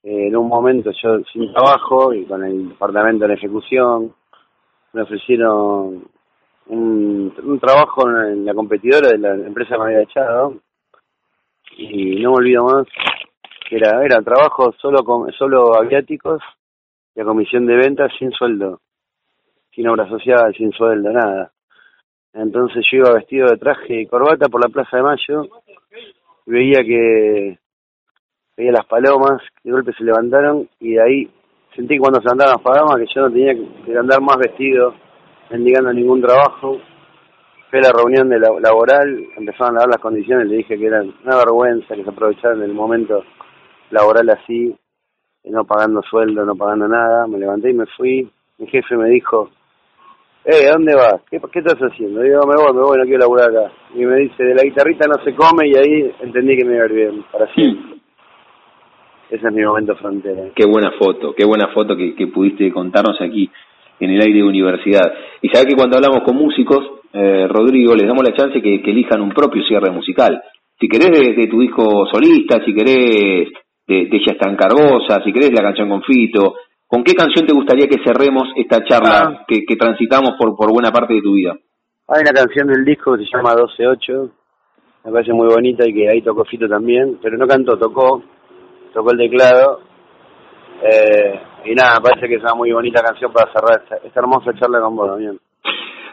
[0.03, 4.13] eh, en un momento yo sin trabajo y con el departamento de ejecución
[4.93, 6.05] me ofrecieron
[6.67, 10.53] un, un trabajo en la competidora de la empresa que me había echado
[11.75, 12.87] y no me olvido más
[13.73, 16.41] que era era trabajo solo con solo aviáticos
[17.15, 18.81] y a comisión de ventas sin sueldo
[19.73, 21.51] sin obra social sin sueldo nada
[22.33, 25.43] entonces yo iba vestido de traje y corbata por la Plaza de Mayo
[26.45, 27.57] y veía que
[28.55, 31.31] veía las palomas que de golpe se levantaron y de ahí
[31.75, 33.53] sentí cuando se andaban las palomas que yo no tenía
[33.85, 34.93] que andar más vestido
[35.49, 36.79] mendigando ningún trabajo.
[37.69, 41.01] Fue la reunión de la, laboral, empezaron a dar las condiciones, le dije que era
[41.01, 43.23] una vergüenza que se aprovecharan el momento
[43.93, 44.75] laboral así,
[45.45, 47.27] no pagando sueldo, no pagando nada.
[47.27, 48.29] Me levanté y me fui.
[48.57, 49.49] Mi jefe me dijo,
[50.45, 51.21] eh, ¿a dónde vas?
[51.29, 52.21] ¿Qué, ¿Qué estás haciendo?
[52.21, 53.71] Digo, me voy, me voy, no quiero laburar acá.
[53.95, 56.83] Y me dice, de la guitarrita no se come y ahí entendí que me iba
[56.83, 57.97] a ir bien, para siempre.
[59.29, 60.49] Ese es mi momento frontera.
[60.55, 63.49] Qué buena foto, qué buena foto que, que pudiste contarnos aquí
[63.99, 65.11] en el aire de universidad.
[65.41, 68.91] Y sabe que cuando hablamos con músicos, eh, Rodrigo, les damos la chance que, que,
[68.91, 70.41] elijan un propio cierre musical.
[70.79, 73.49] Si querés de, tu disco solista, si querés
[73.87, 76.55] de, de Ella está en Cargosa, si querés la canción con Fito,
[76.87, 79.45] ¿con qué canción te gustaría que cerremos esta charla ah.
[79.47, 81.53] que, que, transitamos por, por buena parte de tu vida?
[82.07, 84.31] Hay una canción del disco que se llama 12-8,
[85.05, 88.23] me parece muy bonita y que ahí tocó Fito también, pero no cantó, tocó,
[88.93, 89.81] tocó el teclado.
[90.81, 94.81] Eh, y nada, parece que es una muy bonita canción para cerrar esta, hermosa charla
[94.81, 95.39] con vos, también.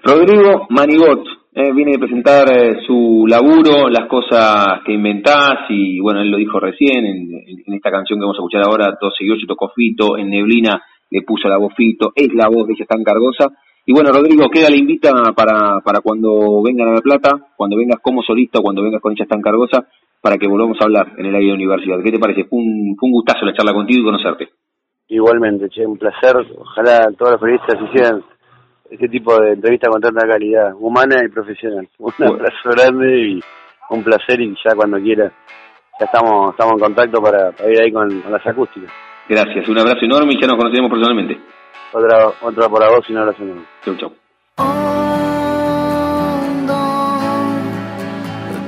[0.02, 6.20] Rodrigo Manigot eh, viene a presentar eh, su laburo, las cosas que inventás y bueno,
[6.22, 9.46] él lo dijo recién en, esta canción que vamos a escuchar ahora, 12 y 8
[9.46, 13.02] tocó Fito, en Neblina le puso la voz Fito, es la voz de ella tan
[13.02, 13.48] cargosa.
[13.84, 17.98] Y bueno, Rodrigo, queda la invita para, para cuando vengan a La Plata, cuando vengas
[18.00, 19.86] como solista cuando vengas con ella tan cargosa,
[20.20, 21.98] para que volvamos a hablar en el aire de universidad.
[22.04, 22.44] ¿Qué te parece?
[22.44, 24.50] Fue un, fue un gustazo la charla contigo y conocerte.
[25.08, 26.36] Igualmente, che, un placer.
[26.56, 28.22] Ojalá todos los periodistas hicieran
[28.90, 31.88] este tipo de entrevistas con tanta calidad, humana y profesional.
[31.98, 33.40] Un abrazo grande y
[33.90, 35.32] un placer y ya cuando quiera,
[35.98, 38.90] ya estamos estamos en contacto para, ir ahí con, las acústicas.
[39.28, 41.40] Gracias, un abrazo enorme y ya nos conocemos personalmente.
[41.92, 43.62] Otra, otra para vos y un abrazo enorme.
[43.84, 44.12] Chau, chau.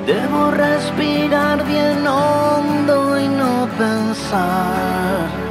[0.06, 5.41] Debo respirar bien hondo y no pensar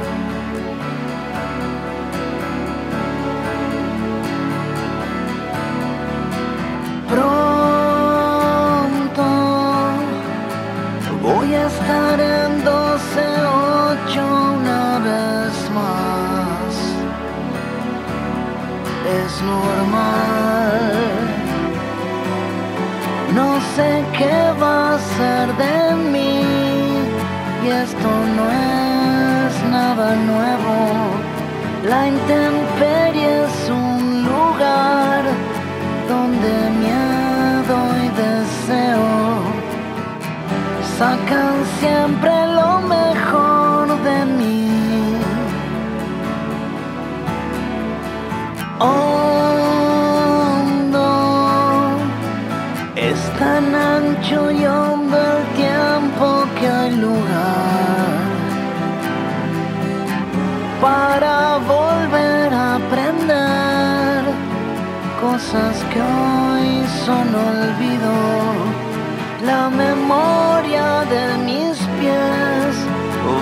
[19.50, 20.82] normal.
[23.34, 26.42] No sé qué va a ser de mí
[27.64, 30.76] y esto no es nada nuevo.
[31.88, 35.22] La intemperie es un lugar
[36.08, 36.52] donde
[36.84, 39.12] miedo y deseo
[40.98, 42.41] sacan siempre
[60.82, 64.24] para volver a aprender
[65.20, 68.14] cosas que hoy son olvido,
[69.46, 72.74] la memoria de mis pies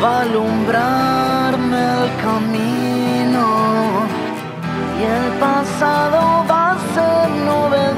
[0.03, 3.47] va a alumbrarme el camino
[5.01, 7.90] y el pasado va a ser novedad.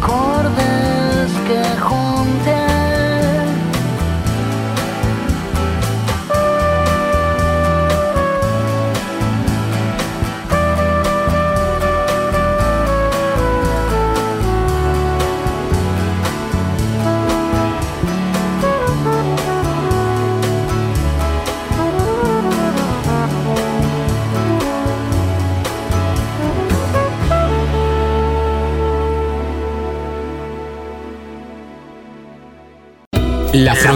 [0.00, 0.35] cold.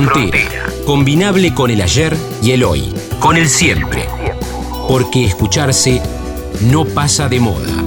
[0.00, 0.38] Frontera,
[0.86, 4.06] combinable con el ayer y el hoy, con el siempre.
[4.88, 6.00] Porque escucharse
[6.62, 7.84] no pasa de moda.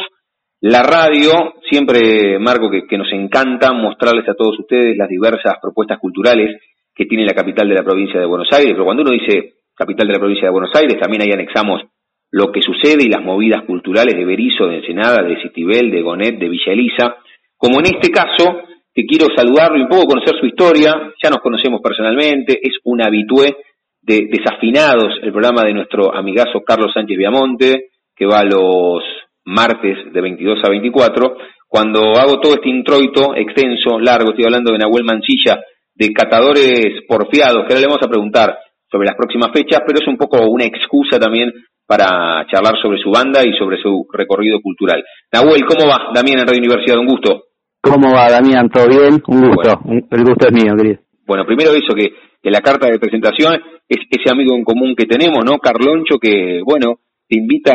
[0.62, 5.98] la radio, siempre, Marco, que, que nos encanta mostrarles a todos ustedes las diversas propuestas
[5.98, 6.58] culturales
[6.94, 8.72] que tiene la capital de la provincia de Buenos Aires.
[8.72, 11.82] Pero cuando uno dice capital de la provincia de Buenos Aires, también ahí anexamos
[12.30, 16.38] lo que sucede y las movidas culturales de Berizo, de Ensenada, de Citibel, de Gonet,
[16.38, 17.16] de Villa Elisa.
[17.56, 18.62] Como en este caso,
[18.94, 23.02] que quiero saludarlo y un poco conocer su historia, ya nos conocemos personalmente, es un
[23.02, 23.56] habitué
[24.02, 29.02] de Desafinados, el programa de nuestro amigazo Carlos Sánchez Viamonte, que va los
[29.44, 31.36] martes de 22 a 24.
[31.68, 35.60] Cuando hago todo este introito extenso, largo, estoy hablando de Nahuel Mancilla,
[35.94, 38.58] de catadores porfiados, que ahora le vamos a preguntar
[38.90, 41.52] sobre las próximas fechas, pero es un poco una excusa también
[41.90, 45.02] para charlar sobre su banda y sobre su recorrido cultural.
[45.32, 46.12] Nahuel, ¿cómo va?
[46.14, 47.42] Damián en Radio Universidad, un gusto.
[47.82, 48.68] ¿Cómo va, Damián?
[48.70, 49.20] ¿Todo bien?
[49.26, 49.80] Un gusto.
[49.86, 51.00] Un- El gusto es mío, querido.
[51.26, 52.10] Bueno, primero eso, que,
[52.40, 53.54] que la carta de presentación
[53.88, 55.58] es ese amigo en común que tenemos, ¿no?
[55.58, 57.74] Carloncho, que, bueno, te invita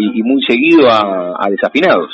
[0.00, 2.10] y, y muy seguido a, a Desafinados.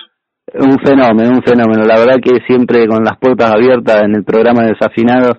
[0.52, 1.84] Un fenómeno, un fenómeno.
[1.86, 5.38] La verdad que siempre con las puertas abiertas en el programa de Desafinados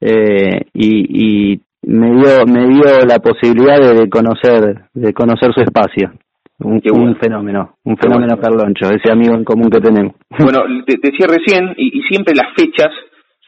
[0.00, 6.12] eh, y, y me dio me dio la posibilidad de, conocer de conocer su espacio.
[6.60, 7.06] Un, Qué bueno.
[7.06, 8.42] un fenómeno, un fenómeno bueno.
[8.42, 10.14] Carloncho, ese amigo en común que tenemos.
[10.38, 12.90] Bueno, te, te decía recién, y, y siempre las fechas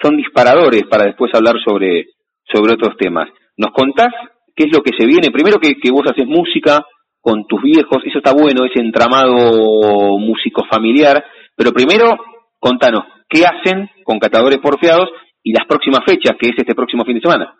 [0.00, 2.06] son disparadores para después hablar sobre,
[2.44, 3.28] sobre otros temas.
[3.56, 4.14] ¿Nos contás
[4.56, 5.30] qué es lo que se viene?
[5.30, 6.86] Primero que, que vos haces música,
[7.20, 11.22] con tus viejos, eso está bueno, ese entramado músico familiar,
[11.54, 12.16] pero primero,
[12.58, 15.10] contanos, ¿qué hacen con Catadores Porfiados
[15.42, 17.54] y las próximas fechas, que es este próximo fin de semana?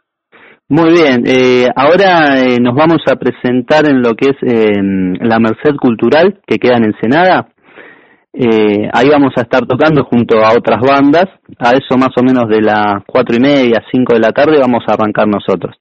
[0.73, 4.81] Muy bien, eh, ahora eh, nos vamos a presentar en lo que es eh,
[5.21, 7.49] la Merced Cultural, que queda en Ensenada.
[8.33, 11.27] Eh, ahí vamos a estar tocando junto a otras bandas,
[11.59, 14.85] a eso más o menos de las cuatro y media, cinco de la tarde vamos
[14.87, 15.75] a arrancar nosotros.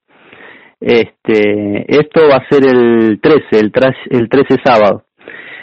[0.81, 3.71] Este, esto va a ser el 13, el,
[4.09, 5.03] el 13 sábado.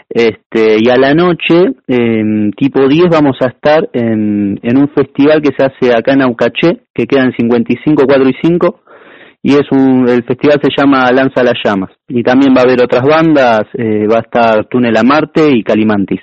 [0.08, 5.42] Este, y a la noche, eh, tipo 10, vamos a estar en, en, un festival
[5.42, 8.80] que se hace acá en Aucaché, que queda en 55, 4 y 5,
[9.46, 11.90] y es un, el festival se llama Lanza las Llamas.
[12.08, 15.62] Y también va a haber otras bandas, eh, va a estar Túnel a Marte y
[15.62, 16.18] Calimantis.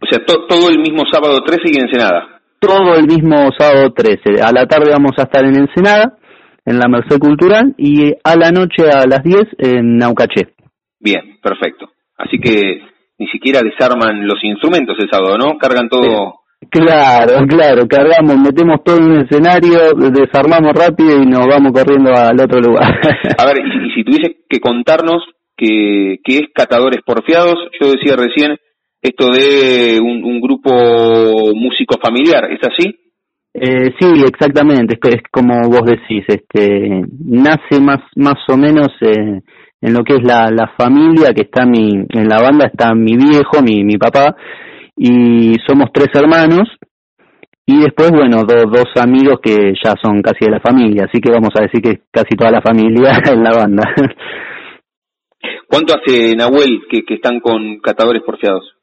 [0.00, 2.40] O sea, todo el mismo sábado 13 y en Ensenada.
[2.58, 4.40] Todo el mismo sábado 13.
[4.42, 6.16] A la tarde vamos a estar en Ensenada
[6.64, 10.54] en la Merced Cultural y a la noche a las 10 en Naucaché.
[10.98, 11.90] Bien, perfecto.
[12.16, 12.80] Así que
[13.18, 15.58] ni siquiera desarman los instrumentos el sábado, ¿no?
[15.58, 16.40] Cargan todo...
[16.70, 22.40] Claro, claro, cargamos, metemos todo en un escenario, desarmamos rápido y nos vamos corriendo al
[22.40, 22.98] otro lugar.
[23.38, 25.22] a ver, y, si tuviese que contarnos
[25.56, 28.56] qué que es Catadores Porfiados, yo decía recién
[29.02, 30.70] esto de un, un grupo
[31.54, 32.96] músico familiar, ¿es así?
[33.54, 39.40] Eh, sí, exactamente, es, es, como vos decís, este, nace más, más o menos eh,
[39.80, 43.16] en lo que es la, la familia, que está mi, en la banda está mi
[43.16, 44.36] viejo, mi, mi papá,
[44.96, 46.68] y somos tres hermanos,
[47.68, 51.50] y después, bueno, dos amigos que ya son casi de la familia, así que vamos
[51.58, 53.82] a decir que casi toda la familia en la banda.
[55.68, 58.76] ¿Cuánto hace Nahuel que, que están con catadores porfiados?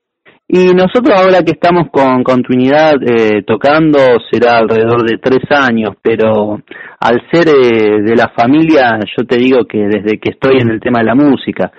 [0.47, 3.97] Y nosotros ahora que estamos con continuidad eh, tocando
[4.29, 6.61] será alrededor de tres años, pero
[6.99, 10.81] al ser eh, de la familia, yo te digo que desde que estoy en el
[10.81, 11.71] tema de la música,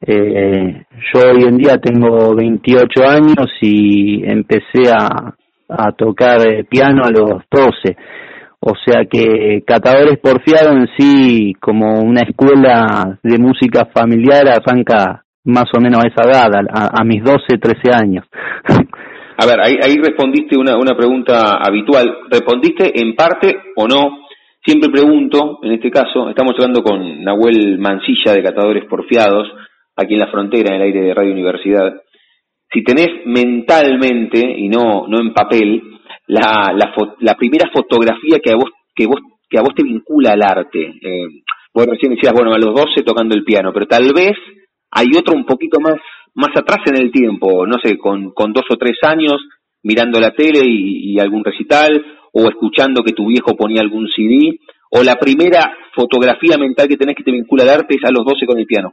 [0.00, 5.34] eh, yo hoy en día tengo 28 años y empecé a,
[5.98, 7.96] tocar eh, piano a los 12.
[8.60, 15.66] O sea que Catadores Porfiado en sí, como una escuela de música familiar, arranca más
[15.76, 18.24] o menos a esa edad, a, a mis 12, 13 años.
[19.40, 22.12] A ver, ahí, ahí respondiste una, una pregunta habitual.
[22.28, 24.26] ¿Respondiste en parte o no?
[24.66, 29.48] Siempre pregunto, en este caso, estamos hablando con Nahuel Mancilla de Catadores Porfiados,
[29.98, 32.00] aquí en la frontera, en el aire de Radio Universidad.
[32.72, 35.82] Si tenés mentalmente, y no, no en papel,
[36.28, 39.20] la, la, la primera fotografía que a vos, que vos,
[39.50, 40.94] que a vos te vincula al arte.
[41.02, 41.26] Eh,
[41.74, 44.36] vos recién decías, bueno, a los 12 tocando el piano, pero tal vez
[44.90, 45.96] hay otro un poquito más,
[46.34, 49.36] más atrás en el tiempo, no sé, con, con dos o tres años,
[49.82, 54.58] mirando la tele y, algún recital, o escuchando que tu viejo ponía algún CD,
[54.90, 58.24] o la primera fotografía mental que tenés que te vincula al arte es a los
[58.24, 58.92] 12 con el piano.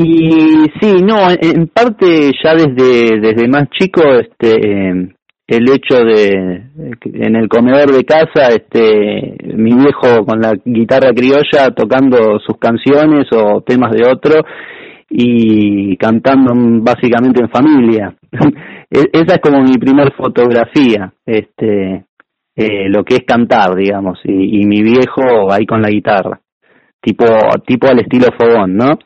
[0.00, 4.90] Y sí, no, en parte ya desde, desde más chico, este,
[5.48, 6.62] el hecho de,
[7.02, 13.26] en el comedor de casa, este, mi viejo con la guitarra criolla tocando sus canciones
[13.32, 14.34] o temas de otro,
[15.10, 18.14] y cantando básicamente en familia.
[18.90, 22.04] E-, esa es como mi primer fotografía, este,
[22.54, 26.40] eh, lo que es cantar, digamos, y, y, mi viejo ahí con la guitarra,
[27.02, 27.26] tipo,
[27.66, 28.98] tipo al estilo fogón, ¿no?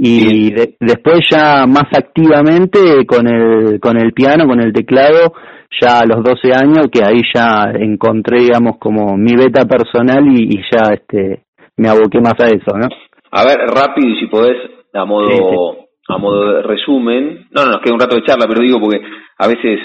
[0.00, 5.32] Y después ya más activamente con el, con el piano, con el teclado,
[5.80, 10.44] ya a los 12 años, que ahí ya encontré, digamos, como mi beta personal y,
[10.44, 11.42] y ya este,
[11.76, 12.88] me aboqué más a eso, ¿no?
[13.30, 14.56] A ver, rápido y si podés,
[14.94, 15.76] a modo,
[16.08, 17.46] a modo de resumen.
[17.50, 19.00] No, no, nos queda un rato de charla, pero digo porque
[19.38, 19.80] a veces,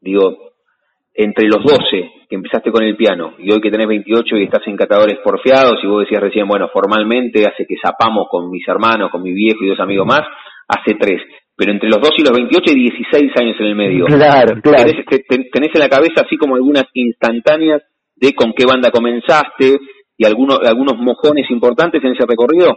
[0.00, 0.52] digo,
[1.14, 4.66] entre los 12 que empezaste con el piano y hoy que tenés 28 y estás
[4.66, 9.10] en catadores porfiados y vos decías recién, bueno, formalmente hace que zapamos con mis hermanos,
[9.10, 10.22] con mi viejo y dos amigos más,
[10.66, 11.22] hace tres.
[11.56, 14.06] Pero entre los 12 y los 28 hay 16 años en el medio.
[14.06, 14.90] Claro, claro.
[15.08, 17.82] ¿Tenés, tenés en la cabeza así como algunas instantáneas
[18.16, 19.78] de con qué banda comenzaste
[20.16, 22.76] y algunos, algunos mojones importantes en ese recorrido?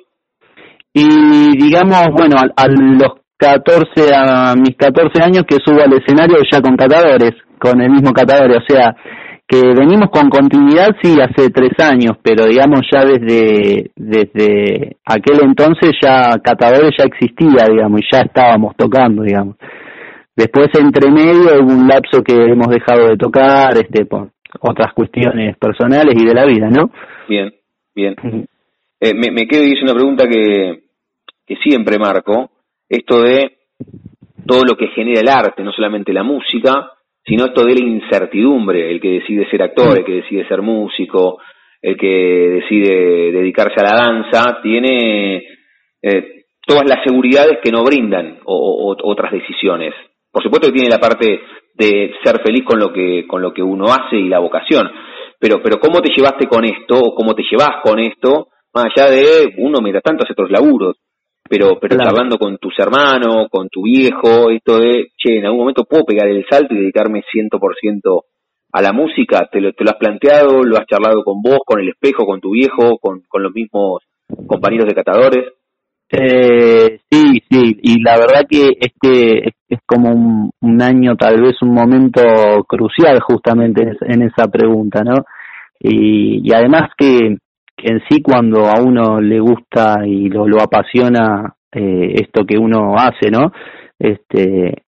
[0.93, 6.61] Y digamos, bueno, a, los 14, a mis 14 años que subo al escenario ya
[6.61, 8.95] con catadores, con el mismo catador, o sea,
[9.47, 15.95] que venimos con continuidad sí hace tres años, pero digamos ya desde, desde aquel entonces
[16.01, 19.55] ya catadores ya existía, digamos, y ya estábamos tocando, digamos.
[20.35, 25.57] Después entre medio hubo un lapso que hemos dejado de tocar, este, por otras cuestiones
[25.57, 26.91] personales y de la vida, ¿no?
[27.29, 27.53] Bien,
[27.95, 28.15] bien.
[28.99, 30.83] Eh, me, me quedo y hice una pregunta que,
[31.45, 32.49] que siempre marco,
[32.89, 33.57] esto de
[34.45, 36.91] todo lo que genera el arte, no solamente la música,
[37.27, 41.39] sino esto de la incertidumbre, el que decide ser actor, el que decide ser músico,
[41.81, 45.43] el que decide dedicarse a la danza, tiene,
[46.01, 49.93] eh, todas las seguridades que no brindan otras decisiones.
[50.31, 51.41] Por supuesto que tiene la parte
[51.73, 54.89] de ser feliz con lo que con lo que uno hace y la vocación,
[55.39, 59.09] pero pero cómo te llevaste con esto o cómo te llevas con esto, más allá
[59.09, 60.97] de uno mientras tanto hace otros laburos,
[61.49, 65.85] pero pero hablando con tus hermanos, con tu viejo, esto de, che, en algún momento
[65.85, 68.21] puedo pegar el salto y dedicarme 100%
[68.73, 70.63] a la música, ¿Te lo, ¿te lo has planteado?
[70.63, 74.03] ¿Lo has charlado con vos, con el espejo, con tu viejo, con, con los mismos
[74.47, 75.53] compañeros de catadores?
[76.09, 81.73] Eh, sí, sí, y la verdad que este es, como un, año, tal vez un
[81.73, 82.21] momento
[82.65, 85.25] crucial justamente en, esa pregunta, ¿no?
[85.79, 87.37] Y, además que,
[87.77, 92.95] en sí cuando a uno le gusta y lo, lo apasiona eh, esto que uno
[92.97, 93.51] hace, ¿no?
[93.99, 94.83] Este,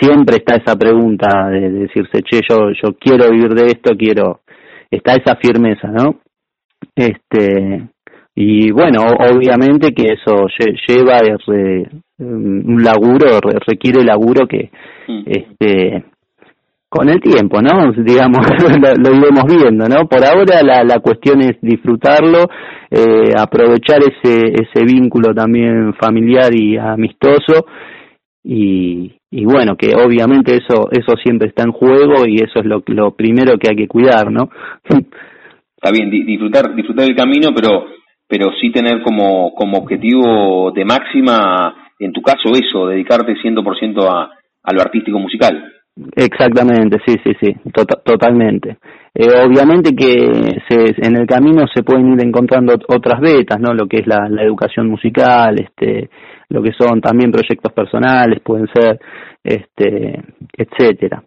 [0.00, 4.40] siempre está esa pregunta de, decirse, che, yo, yo quiero vivir de esto, quiero,
[4.90, 6.20] está esa firmeza, ¿no?
[6.94, 7.88] Este,
[8.34, 10.46] y bueno, obviamente que eso
[10.88, 11.20] lleva
[12.18, 14.70] un laburo, requiere laburo que,
[15.08, 15.22] mm.
[15.26, 16.04] este,
[16.88, 17.92] con el tiempo, ¿no?
[17.92, 18.38] Digamos,
[18.98, 20.06] lo, iremos viendo, ¿no?
[20.08, 22.48] Por ahora la, la cuestión es disfrutarlo,
[22.90, 27.66] eh, aprovechar ese, ese vínculo también familiar y amistoso
[28.44, 32.82] y, y bueno, que obviamente eso, eso siempre está en juego y eso es lo,
[32.86, 34.50] lo primero que hay que cuidar, ¿no?
[35.78, 37.84] Está bien, disfrutar, disfrutar el camino, pero
[38.28, 44.30] pero sí tener como, como objetivo de máxima, en tu caso, eso, dedicarte 100% a,
[44.62, 45.75] a lo artístico musical.
[46.14, 48.76] Exactamente, sí, sí, sí, tota-, totalmente.
[49.14, 53.72] Eh, obviamente que se, en el camino se pueden ir encontrando otras vetas, ¿no?
[53.72, 56.10] Lo que es la, la educación musical, este,
[56.50, 59.00] lo que son también proyectos personales, pueden ser,
[59.42, 60.22] este,
[60.52, 61.22] etcétera.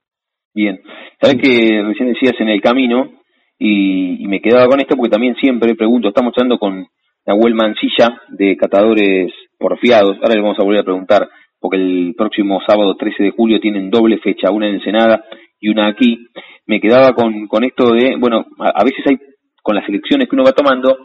[0.54, 0.80] Bien,
[1.20, 3.20] sabes que recién decías en el camino,
[3.60, 6.88] y, me quedaba con esto porque también siempre pregunto, estamos hablando con
[7.26, 11.28] Nahuel Mancilla de Catadores Porfiados, ahora le vamos a volver a preguntar,
[11.60, 15.26] porque el próximo sábado 13 de julio tienen doble fecha, una en Ensenada
[15.60, 16.28] y una aquí.
[16.66, 19.18] Me quedaba con, con esto de, bueno, a, veces hay,
[19.62, 20.98] con las elecciones que uno va tomando,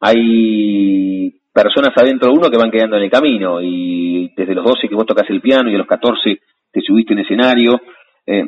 [0.00, 4.88] hay personas adentro de uno que van quedando en el camino y desde los 12
[4.88, 6.40] que vos tocas el piano y a los 14
[6.72, 7.80] te subiste en escenario.
[8.26, 8.44] Eh,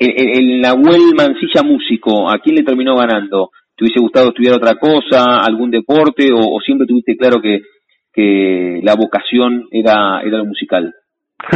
[0.00, 3.50] el, Nahuel Mancilla músico, ¿a quién le terminó ganando?
[3.76, 7.60] ¿Te hubiese gustado estudiar otra cosa, algún deporte, o, siempre tuviste claro que,
[8.12, 10.94] que la vocación era, era lo musical?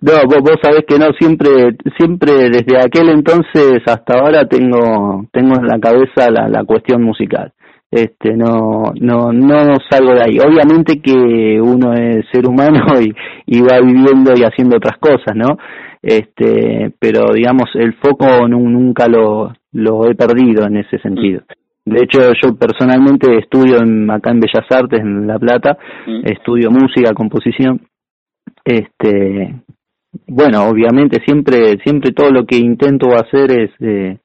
[0.00, 5.54] no, vos, vos, sabés que no, siempre, siempre desde aquel entonces hasta ahora tengo, tengo
[5.56, 7.52] en la cabeza la, la cuestión musical.
[7.90, 10.38] Este, no, no, no salgo de ahí.
[10.40, 13.14] Obviamente que uno es ser humano y,
[13.46, 15.56] y va viviendo y haciendo otras cosas, ¿no?
[16.04, 21.63] este pero digamos el foco nunca lo, lo he perdido en ese sentido mm.
[21.84, 25.76] De hecho yo personalmente estudio en, acá en Bellas Artes en La Plata
[26.06, 26.26] mm.
[26.26, 27.80] estudio música composición.
[28.64, 29.54] Este
[30.26, 34.18] bueno obviamente siempre siempre todo lo que intento hacer es eh,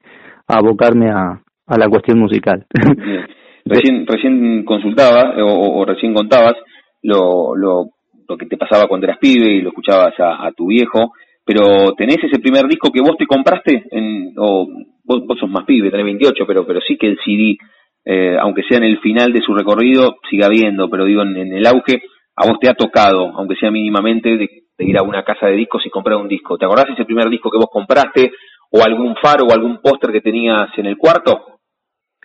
[0.48, 2.66] abocarme a, a la cuestión musical.
[3.66, 6.56] Recién recién consultaba o, recién contabas
[7.04, 7.90] lo, lo
[8.28, 11.14] lo que te pasaba cuando eras pibe y lo escuchabas a tu viejo
[11.50, 14.68] pero tenés ese primer disco que vos te compraste, en, o
[15.04, 17.58] vos, sos más pibe, tenés 28, pero, pero sí que el CD,
[18.06, 21.66] eh, aunque sea en el final de su recorrido, siga habiendo, pero digo, en, el
[21.66, 22.04] auge,
[22.36, 24.48] a vos te ha tocado, aunque sea mínimamente, de,
[24.78, 26.56] ir a una casa de discos y comprar un disco.
[26.56, 28.32] ¿Te acordás ese primer disco que vos compraste,
[28.70, 31.58] o algún faro o algún póster que tenías en el cuarto?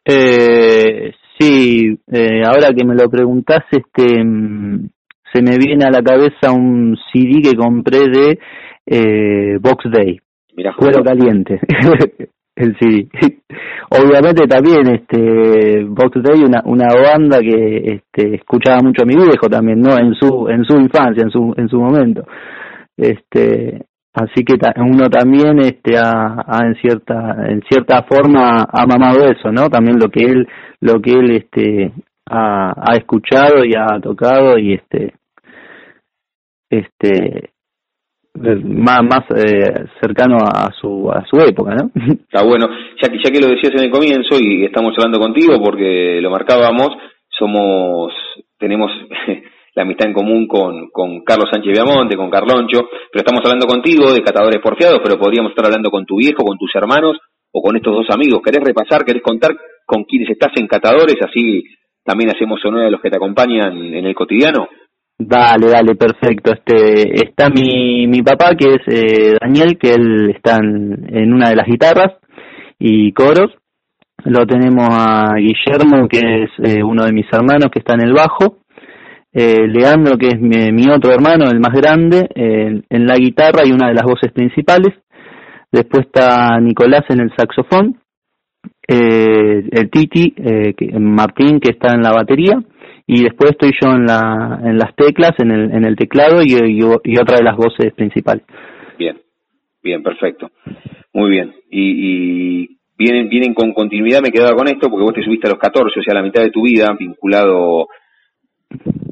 [0.04, 4.86] Eh, sí, eh, ahora que me lo preguntás, este, mm,
[5.32, 8.38] se me viene a la cabeza un CD que compré de
[8.86, 10.20] eh, Box Day,
[10.56, 10.74] Mira,
[11.04, 11.60] Caliente,
[12.56, 13.08] el CD.
[13.90, 19.48] Obviamente también este Box Day una una banda que este escuchaba mucho a mi viejo
[19.48, 19.98] también, ¿no?
[19.98, 22.24] En su en su infancia, en su en su momento.
[22.96, 29.50] Este así que uno también este ha, en cierta en cierta forma ha mamado eso,
[29.50, 29.68] ¿no?
[29.68, 30.48] También lo que él
[30.80, 31.92] lo que él este
[32.30, 35.14] ha, ha escuchado y ha tocado y este
[36.70, 37.53] este
[38.34, 42.66] más más eh, cercano a su a su época no está bueno
[43.00, 46.30] ya que ya que lo decías en el comienzo y estamos hablando contigo porque lo
[46.30, 46.88] marcábamos
[47.28, 48.12] somos
[48.58, 48.90] tenemos
[49.74, 54.12] la amistad en común con, con Carlos Sánchez Viamonte, con Carloncho, pero estamos hablando contigo
[54.12, 57.18] de catadores porfiados, pero podríamos estar hablando con tu viejo, con tus hermanos
[57.52, 58.40] o con estos dos amigos.
[58.42, 59.50] ¿Querés repasar, querés contar
[59.84, 61.16] con quienes estás en catadores?
[61.20, 61.64] Así
[62.04, 64.68] también hacemos honor a los que te acompañan en el cotidiano.
[65.18, 66.52] Dale, dale, perfecto.
[66.52, 71.56] Este, está mi, mi papá, que es eh, Daniel, que él está en, una de
[71.56, 72.14] las guitarras
[72.78, 73.52] y coros.
[74.24, 78.12] Lo tenemos a Guillermo, que es eh, uno de mis hermanos, que está en el
[78.12, 78.58] bajo.
[79.32, 83.88] eh, Leandro, que es mi, otro hermano, el más grande, en la guitarra y una
[83.88, 84.94] de las voces principales.
[85.72, 88.00] Después está Nicolás en el saxofón,
[88.86, 92.58] eh, el Titi, eh, Martín, que está en la batería,
[93.06, 96.54] y después estoy yo en, la, en las teclas, en el, en el teclado y,
[96.54, 96.82] y,
[97.18, 98.44] otra de las voces principales.
[98.98, 99.20] Bien,
[99.82, 100.50] bien, perfecto.
[101.12, 101.54] Muy bien.
[101.70, 105.50] Y, y vienen, vienen con continuidad, me quedaba con esto, porque vos te subiste a
[105.50, 107.88] los 14, o sea, la mitad de tu vida, vinculado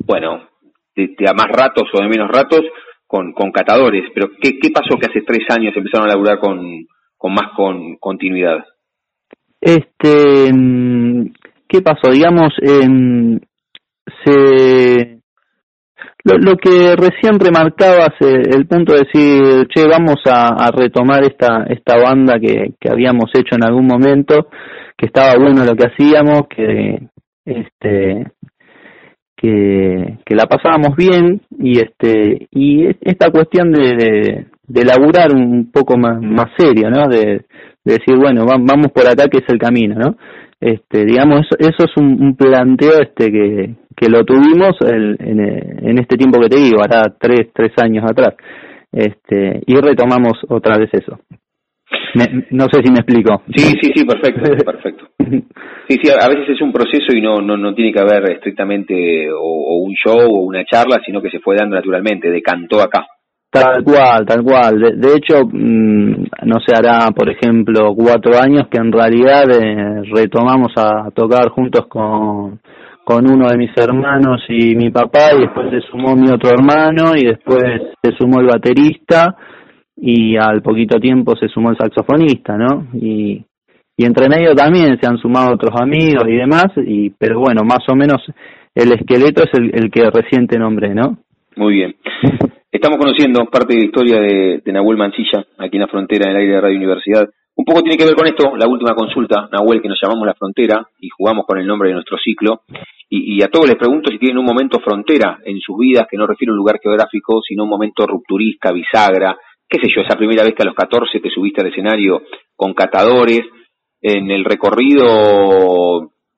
[0.07, 0.49] bueno,
[0.97, 2.62] de, a más ratos o de menos ratos
[3.07, 4.05] con, con catadores.
[4.14, 6.86] Pero ¿qué, ¿qué pasó que hace tres años empezaron a laburar con,
[7.16, 8.64] con más con continuidad?
[9.61, 11.32] Este, mm,
[11.68, 12.11] ¿qué pasó?
[12.11, 12.88] Digamos, eh,
[16.25, 21.64] lo, lo, que recién remarcabas, eh, el punto de decir, che, vamos a, retomar esta,
[21.68, 24.49] esta banda que, que habíamos hecho en algún momento,
[24.97, 27.09] que estaba bueno lo que hacíamos, que
[27.45, 28.33] este
[29.37, 35.99] que, que la pasábamos bien y este y esta cuestión de, de, laburar un poco
[35.99, 37.09] más, más serio, ¿no?
[37.09, 37.45] De,
[37.85, 40.16] decir, bueno, vamos por acá que es el camino, ¿no?
[40.61, 46.16] Este, digamos, eso, es un, planteo este que, que lo tuvimos el, en, en, este
[46.16, 48.35] tiempo que te digo, hará tres, tres años atrás,
[48.93, 51.18] este, y retomamos otra vez eso
[52.51, 53.43] no sé si me explico.
[53.55, 55.09] Sí, sí, sí, perfecto, perfecto.
[55.89, 59.30] Sí, sí, a veces es un proceso y no, no, no tiene que haber estrictamente
[59.33, 63.07] o, un show o una charla, sino que se fue dando naturalmente, decantó acá.
[63.53, 64.81] Tal cual, tal cual.
[64.81, 70.73] De, hecho, mm, no se hará, por ejemplo, cuatro años que en realidad eh, retomamos
[70.75, 72.61] a tocar juntos con,
[73.05, 77.15] con uno de mis hermanos y mi papá, y después se sumó mi otro hermano,
[77.15, 77.63] y después
[78.03, 79.37] se sumó el baterista,
[79.99, 82.89] y al poquito tiempo se sumó el saxofonista, ¿no?
[82.95, 83.45] Y,
[83.99, 87.87] y entre medio también se han sumado otros amigos y demás, y pero bueno, más
[87.87, 88.23] o menos
[88.75, 91.19] el esqueleto es el, el que reciente nombré, ¿no?
[91.55, 91.97] Muy bien.
[92.83, 96.39] Estamos conociendo parte de la historia de, de Nahuel Mancilla, aquí en la frontera del
[96.39, 97.28] aire de Radio Universidad.
[97.55, 100.35] Un poco tiene que ver con esto, la última consulta, Nahuel, que nos llamamos La
[100.35, 102.62] Frontera y jugamos con el nombre de nuestro ciclo.
[103.09, 106.16] Y, y, a todos les pregunto si tienen un momento frontera en sus vidas, que
[106.16, 109.37] no refiere a un lugar geográfico, sino un momento rupturista, bisagra,
[109.68, 112.22] qué sé yo, esa primera vez que a los 14 te subiste al escenario
[112.57, 113.43] con catadores,
[114.01, 115.07] en el recorrido,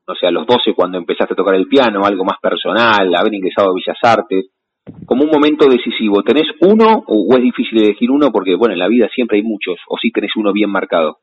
[0.07, 3.32] no sé, a los 12 cuando empezaste a tocar el piano, algo más personal, haber
[3.32, 4.51] ingresado a Bellas Artes,
[5.07, 8.30] como un momento decisivo, ¿tenés uno o, es difícil elegir uno?
[8.32, 11.18] Porque, bueno, en la vida siempre hay muchos, o sí tenés uno bien marcado.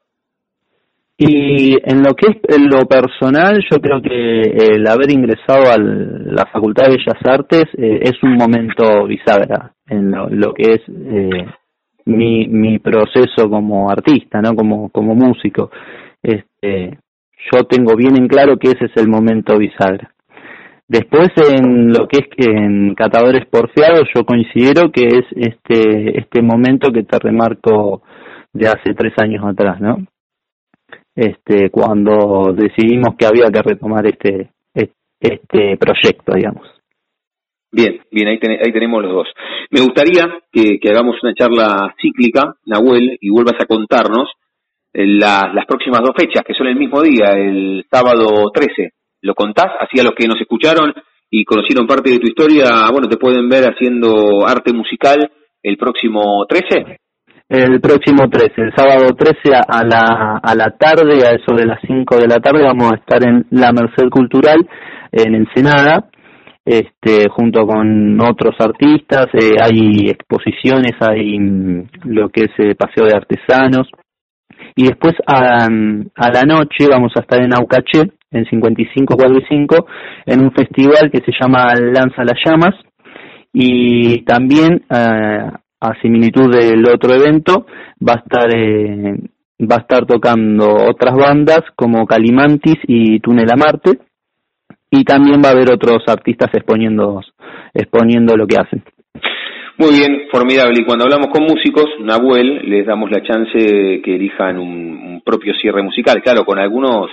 [1.17, 5.77] Y en lo que es en lo personal, yo creo que el haber ingresado a
[5.77, 11.45] la Facultad de Bellas Artes eh, es un momento bisagra en lo, que es eh,
[12.05, 14.55] mi, mi proceso como artista, ¿no?
[14.55, 15.69] Como, como músico.
[16.23, 16.97] Este,
[17.51, 20.11] yo tengo bien en claro que ese es el momento bisagra.
[20.91, 26.41] Después en lo que es que en Catadores Porfiados yo considero que es este, este
[26.41, 28.01] momento que te remarco
[28.51, 30.05] de hace tres años atrás, ¿no?
[31.15, 36.67] Este, cuando decidimos que había que retomar este, este proyecto, digamos.
[37.71, 39.27] Bien, bien, ahí, ahí tenemos los dos.
[39.69, 44.29] Me gustaría que, hagamos una charla cíclica, Nahuel, y vuelvas a contarnos
[44.91, 48.91] eh, las próximas dos fechas, que son el mismo día, el sábado 13.
[49.21, 49.71] ¿Lo contás?
[49.79, 50.93] Así a los que nos escucharon
[51.29, 55.31] y conocieron parte de tu historia, bueno, te pueden ver haciendo arte musical
[55.63, 56.97] el próximo 13.
[57.47, 61.79] El próximo 13, el sábado 13 a la, a la tarde, a eso de las
[61.85, 64.67] 5 de la tarde, vamos a estar en la Merced Cultural
[65.11, 66.09] en Ensenada
[66.65, 73.05] este, junto con otros artistas, eh, hay exposiciones, hay mm, lo que es eh, paseo
[73.05, 73.89] de artesanos,
[74.75, 79.85] y después a, a, la noche vamos a estar en Aucaché, en 5545,
[80.25, 82.75] en un festival que se llama Lanza las Llamas,
[83.53, 85.51] y también eh,
[85.81, 87.65] a similitud del otro evento
[88.01, 88.49] va a estar
[89.61, 93.99] va a estar tocando otras bandas como Calimantis y Túnel a Marte
[94.89, 97.21] y también va a haber otros artistas exponiendo,
[97.73, 98.83] exponiendo lo que hacen.
[99.77, 100.81] Muy bien, formidable.
[100.81, 105.83] Y cuando hablamos con músicos, Nahuel, les damos la chance que elijan un, propio cierre
[105.83, 107.09] musical, claro, con algunos,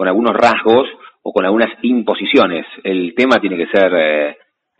[0.00, 0.88] con algunos rasgos
[1.22, 2.64] o con algunas imposiciones.
[2.82, 4.36] El tema tiene que ser eh,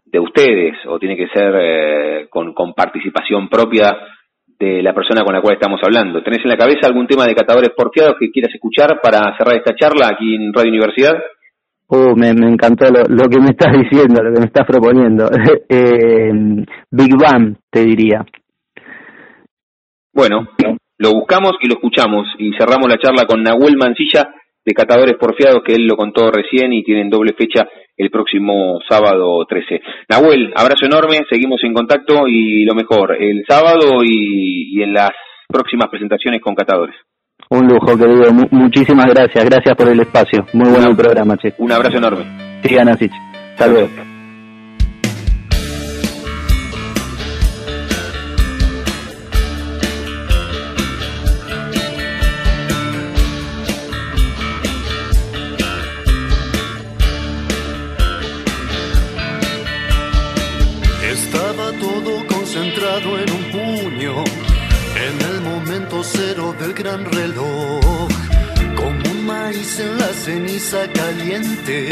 [0.06, 3.98] de ustedes o tiene que ser eh, con, con participación propia
[4.46, 6.22] de la persona con la cual estamos hablando.
[6.22, 9.74] ¿Tenés en la cabeza algún tema de catadores porteados que quieras escuchar para cerrar esta
[9.74, 11.18] charla aquí en Radio Universidad?
[11.88, 15.28] Oh, me, me encantó lo, lo, que me estás diciendo, lo que me estás proponiendo.
[15.68, 16.32] eh,
[16.90, 18.24] Big Bang, te diría.
[20.14, 20.48] Bueno,
[20.96, 24.26] lo buscamos y lo escuchamos y cerramos la charla con Nahuel Mancilla
[24.64, 29.44] de catadores porfiados que él lo contó recién y tienen doble fecha el próximo sábado
[29.46, 29.80] 13.
[30.08, 35.10] Nahuel, abrazo enorme, seguimos en contacto y lo mejor, el sábado y, en las
[35.48, 36.96] próximas presentaciones con catadores.
[37.50, 38.32] Un lujo, querido.
[38.50, 39.44] muchísimas gracias.
[39.44, 40.46] Gracias por el espacio.
[40.52, 41.52] Muy bueno el programa, che.
[41.58, 42.24] Un abrazo enorme.
[42.62, 43.10] Sigan así.
[43.52, 44.09] Hasta luego.
[70.30, 71.88] Ceniza caliente.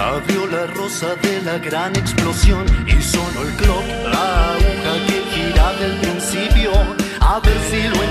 [0.00, 5.72] Abrió la rosa de la gran explosión y sonó el clock, la aguja que gira
[5.74, 6.72] del principio.
[7.20, 8.10] A ver si lo he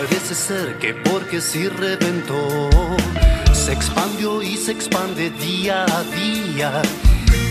[0.00, 2.70] Parece ser que porque si reventó,
[3.52, 6.80] se expandió y se expande día a día.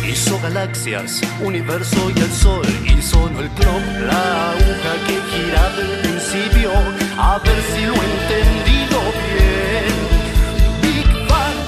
[0.03, 5.99] Hizo galaxias, universo y el sol, y sonó el clock, la aguja que gira del
[5.99, 6.71] principio.
[7.19, 9.95] A ver si lo he entendido bien.
[10.81, 11.59] Big Bang,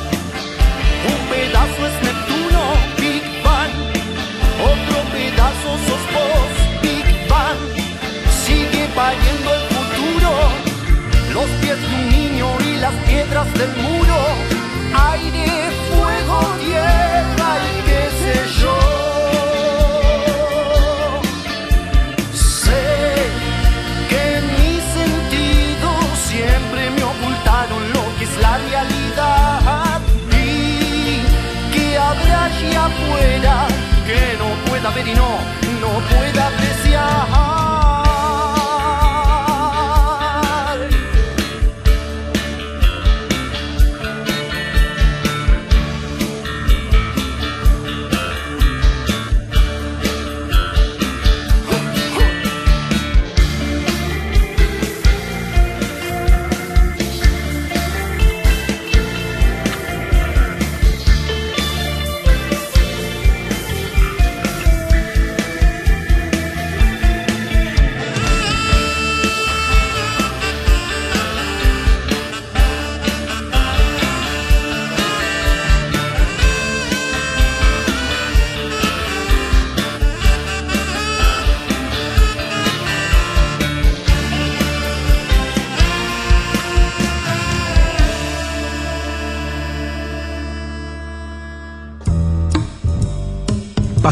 [1.11, 2.63] un pedazo es Neptuno.
[2.97, 3.71] Big Bang,
[4.65, 6.61] otro pedazo sos vos
[8.95, 9.70] pariendo el futuro,
[11.33, 14.17] los pies de un niño y las piedras del muro,
[15.13, 18.80] aire, fuego, tierra y qué sé yo.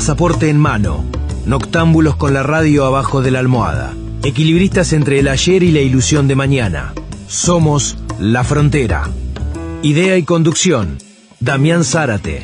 [0.09, 1.05] Pasaporte en mano.
[1.45, 3.93] Noctámbulos con la radio abajo de la almohada.
[4.23, 6.95] Equilibristas entre el ayer y la ilusión de mañana.
[7.27, 9.07] Somos La Frontera.
[9.83, 10.97] Idea y conducción.
[11.39, 12.41] Damián Zárate.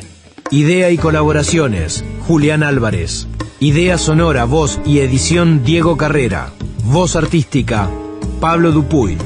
[0.52, 2.04] Idea y colaboraciones.
[2.28, 3.26] Julián Álvarez.
[3.58, 6.52] Idea sonora, voz y edición Diego Carrera.
[6.84, 7.90] Voz artística.
[8.38, 9.18] Pablo Dupuy.